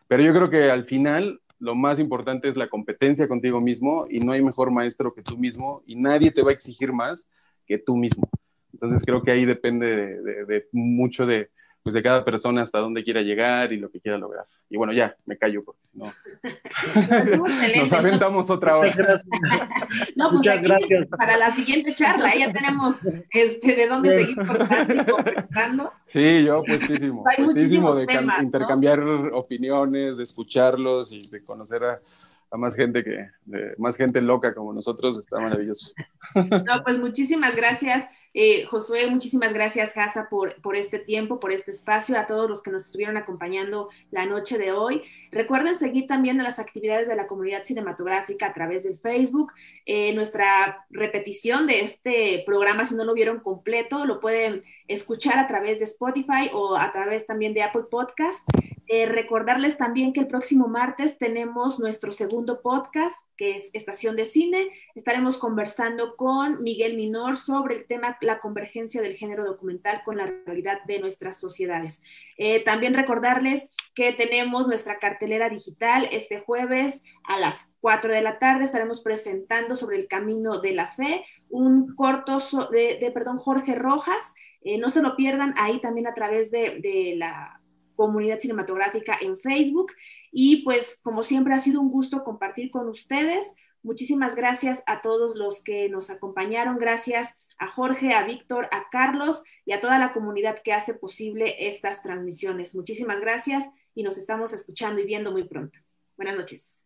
[0.06, 4.20] Pero yo creo que al final lo más importante es la competencia contigo mismo y
[4.20, 7.28] no hay mejor maestro que tú mismo y nadie te va a exigir más
[7.66, 8.28] que tú mismo.
[8.72, 11.50] Entonces creo que ahí depende de, mucho de,
[11.82, 14.46] pues de cada persona hasta dónde quiera llegar y lo que quiera lograr.
[14.70, 16.12] Y bueno, ya, me callo porque si no,
[17.76, 18.92] nos aventamos otra hora.
[20.16, 21.06] no, pues Muchas gracias.
[21.06, 27.24] para la siguiente charla, ya tenemos este, de dónde seguir cortando Sí, yo puestísimo.
[27.26, 28.06] Hay muchísimo de
[28.40, 29.00] intercambiar
[29.32, 32.00] opiniones, de escucharlos y de conocer a
[32.52, 33.30] a más gente que,
[33.78, 35.92] más gente loca como nosotros, está maravilloso.
[36.34, 41.70] No, pues muchísimas gracias, eh, Josué, muchísimas gracias, Casa, por, por este tiempo, por este
[41.70, 45.02] espacio, a todos los que nos estuvieron acompañando la noche de hoy.
[45.30, 49.52] Recuerden seguir también las actividades de la comunidad cinematográfica a través del Facebook.
[49.84, 55.46] Eh, nuestra repetición de este programa, si no lo vieron completo, lo pueden escuchar a
[55.46, 58.48] través de Spotify o a través también de Apple Podcast.
[58.88, 64.26] Eh, recordarles también que el próximo martes tenemos nuestro segundo podcast, que es Estación de
[64.26, 64.68] Cine.
[64.94, 70.26] Estaremos conversando con Miguel Minor sobre el tema la convergencia del género documental con la
[70.46, 72.02] realidad de nuestras sociedades.
[72.38, 78.38] Eh, también recordarles que tenemos nuestra cartelera digital este jueves a las 4 de la
[78.38, 78.64] tarde.
[78.64, 82.38] Estaremos presentando sobre el camino de la fe un corto
[82.70, 84.32] de, perdón, Jorge Rojas.
[84.62, 87.60] Eh, no se lo pierdan ahí también a través de la
[87.94, 89.92] comunidad cinematográfica en Facebook.
[90.30, 93.54] Y pues como siempre ha sido un gusto compartir con ustedes.
[93.82, 96.78] Muchísimas gracias a todos los que nos acompañaron.
[96.78, 101.54] Gracias a Jorge, a Víctor, a Carlos y a toda la comunidad que hace posible
[101.68, 102.74] estas transmisiones.
[102.74, 105.78] Muchísimas gracias y nos estamos escuchando y viendo muy pronto.
[106.16, 106.81] Buenas noches.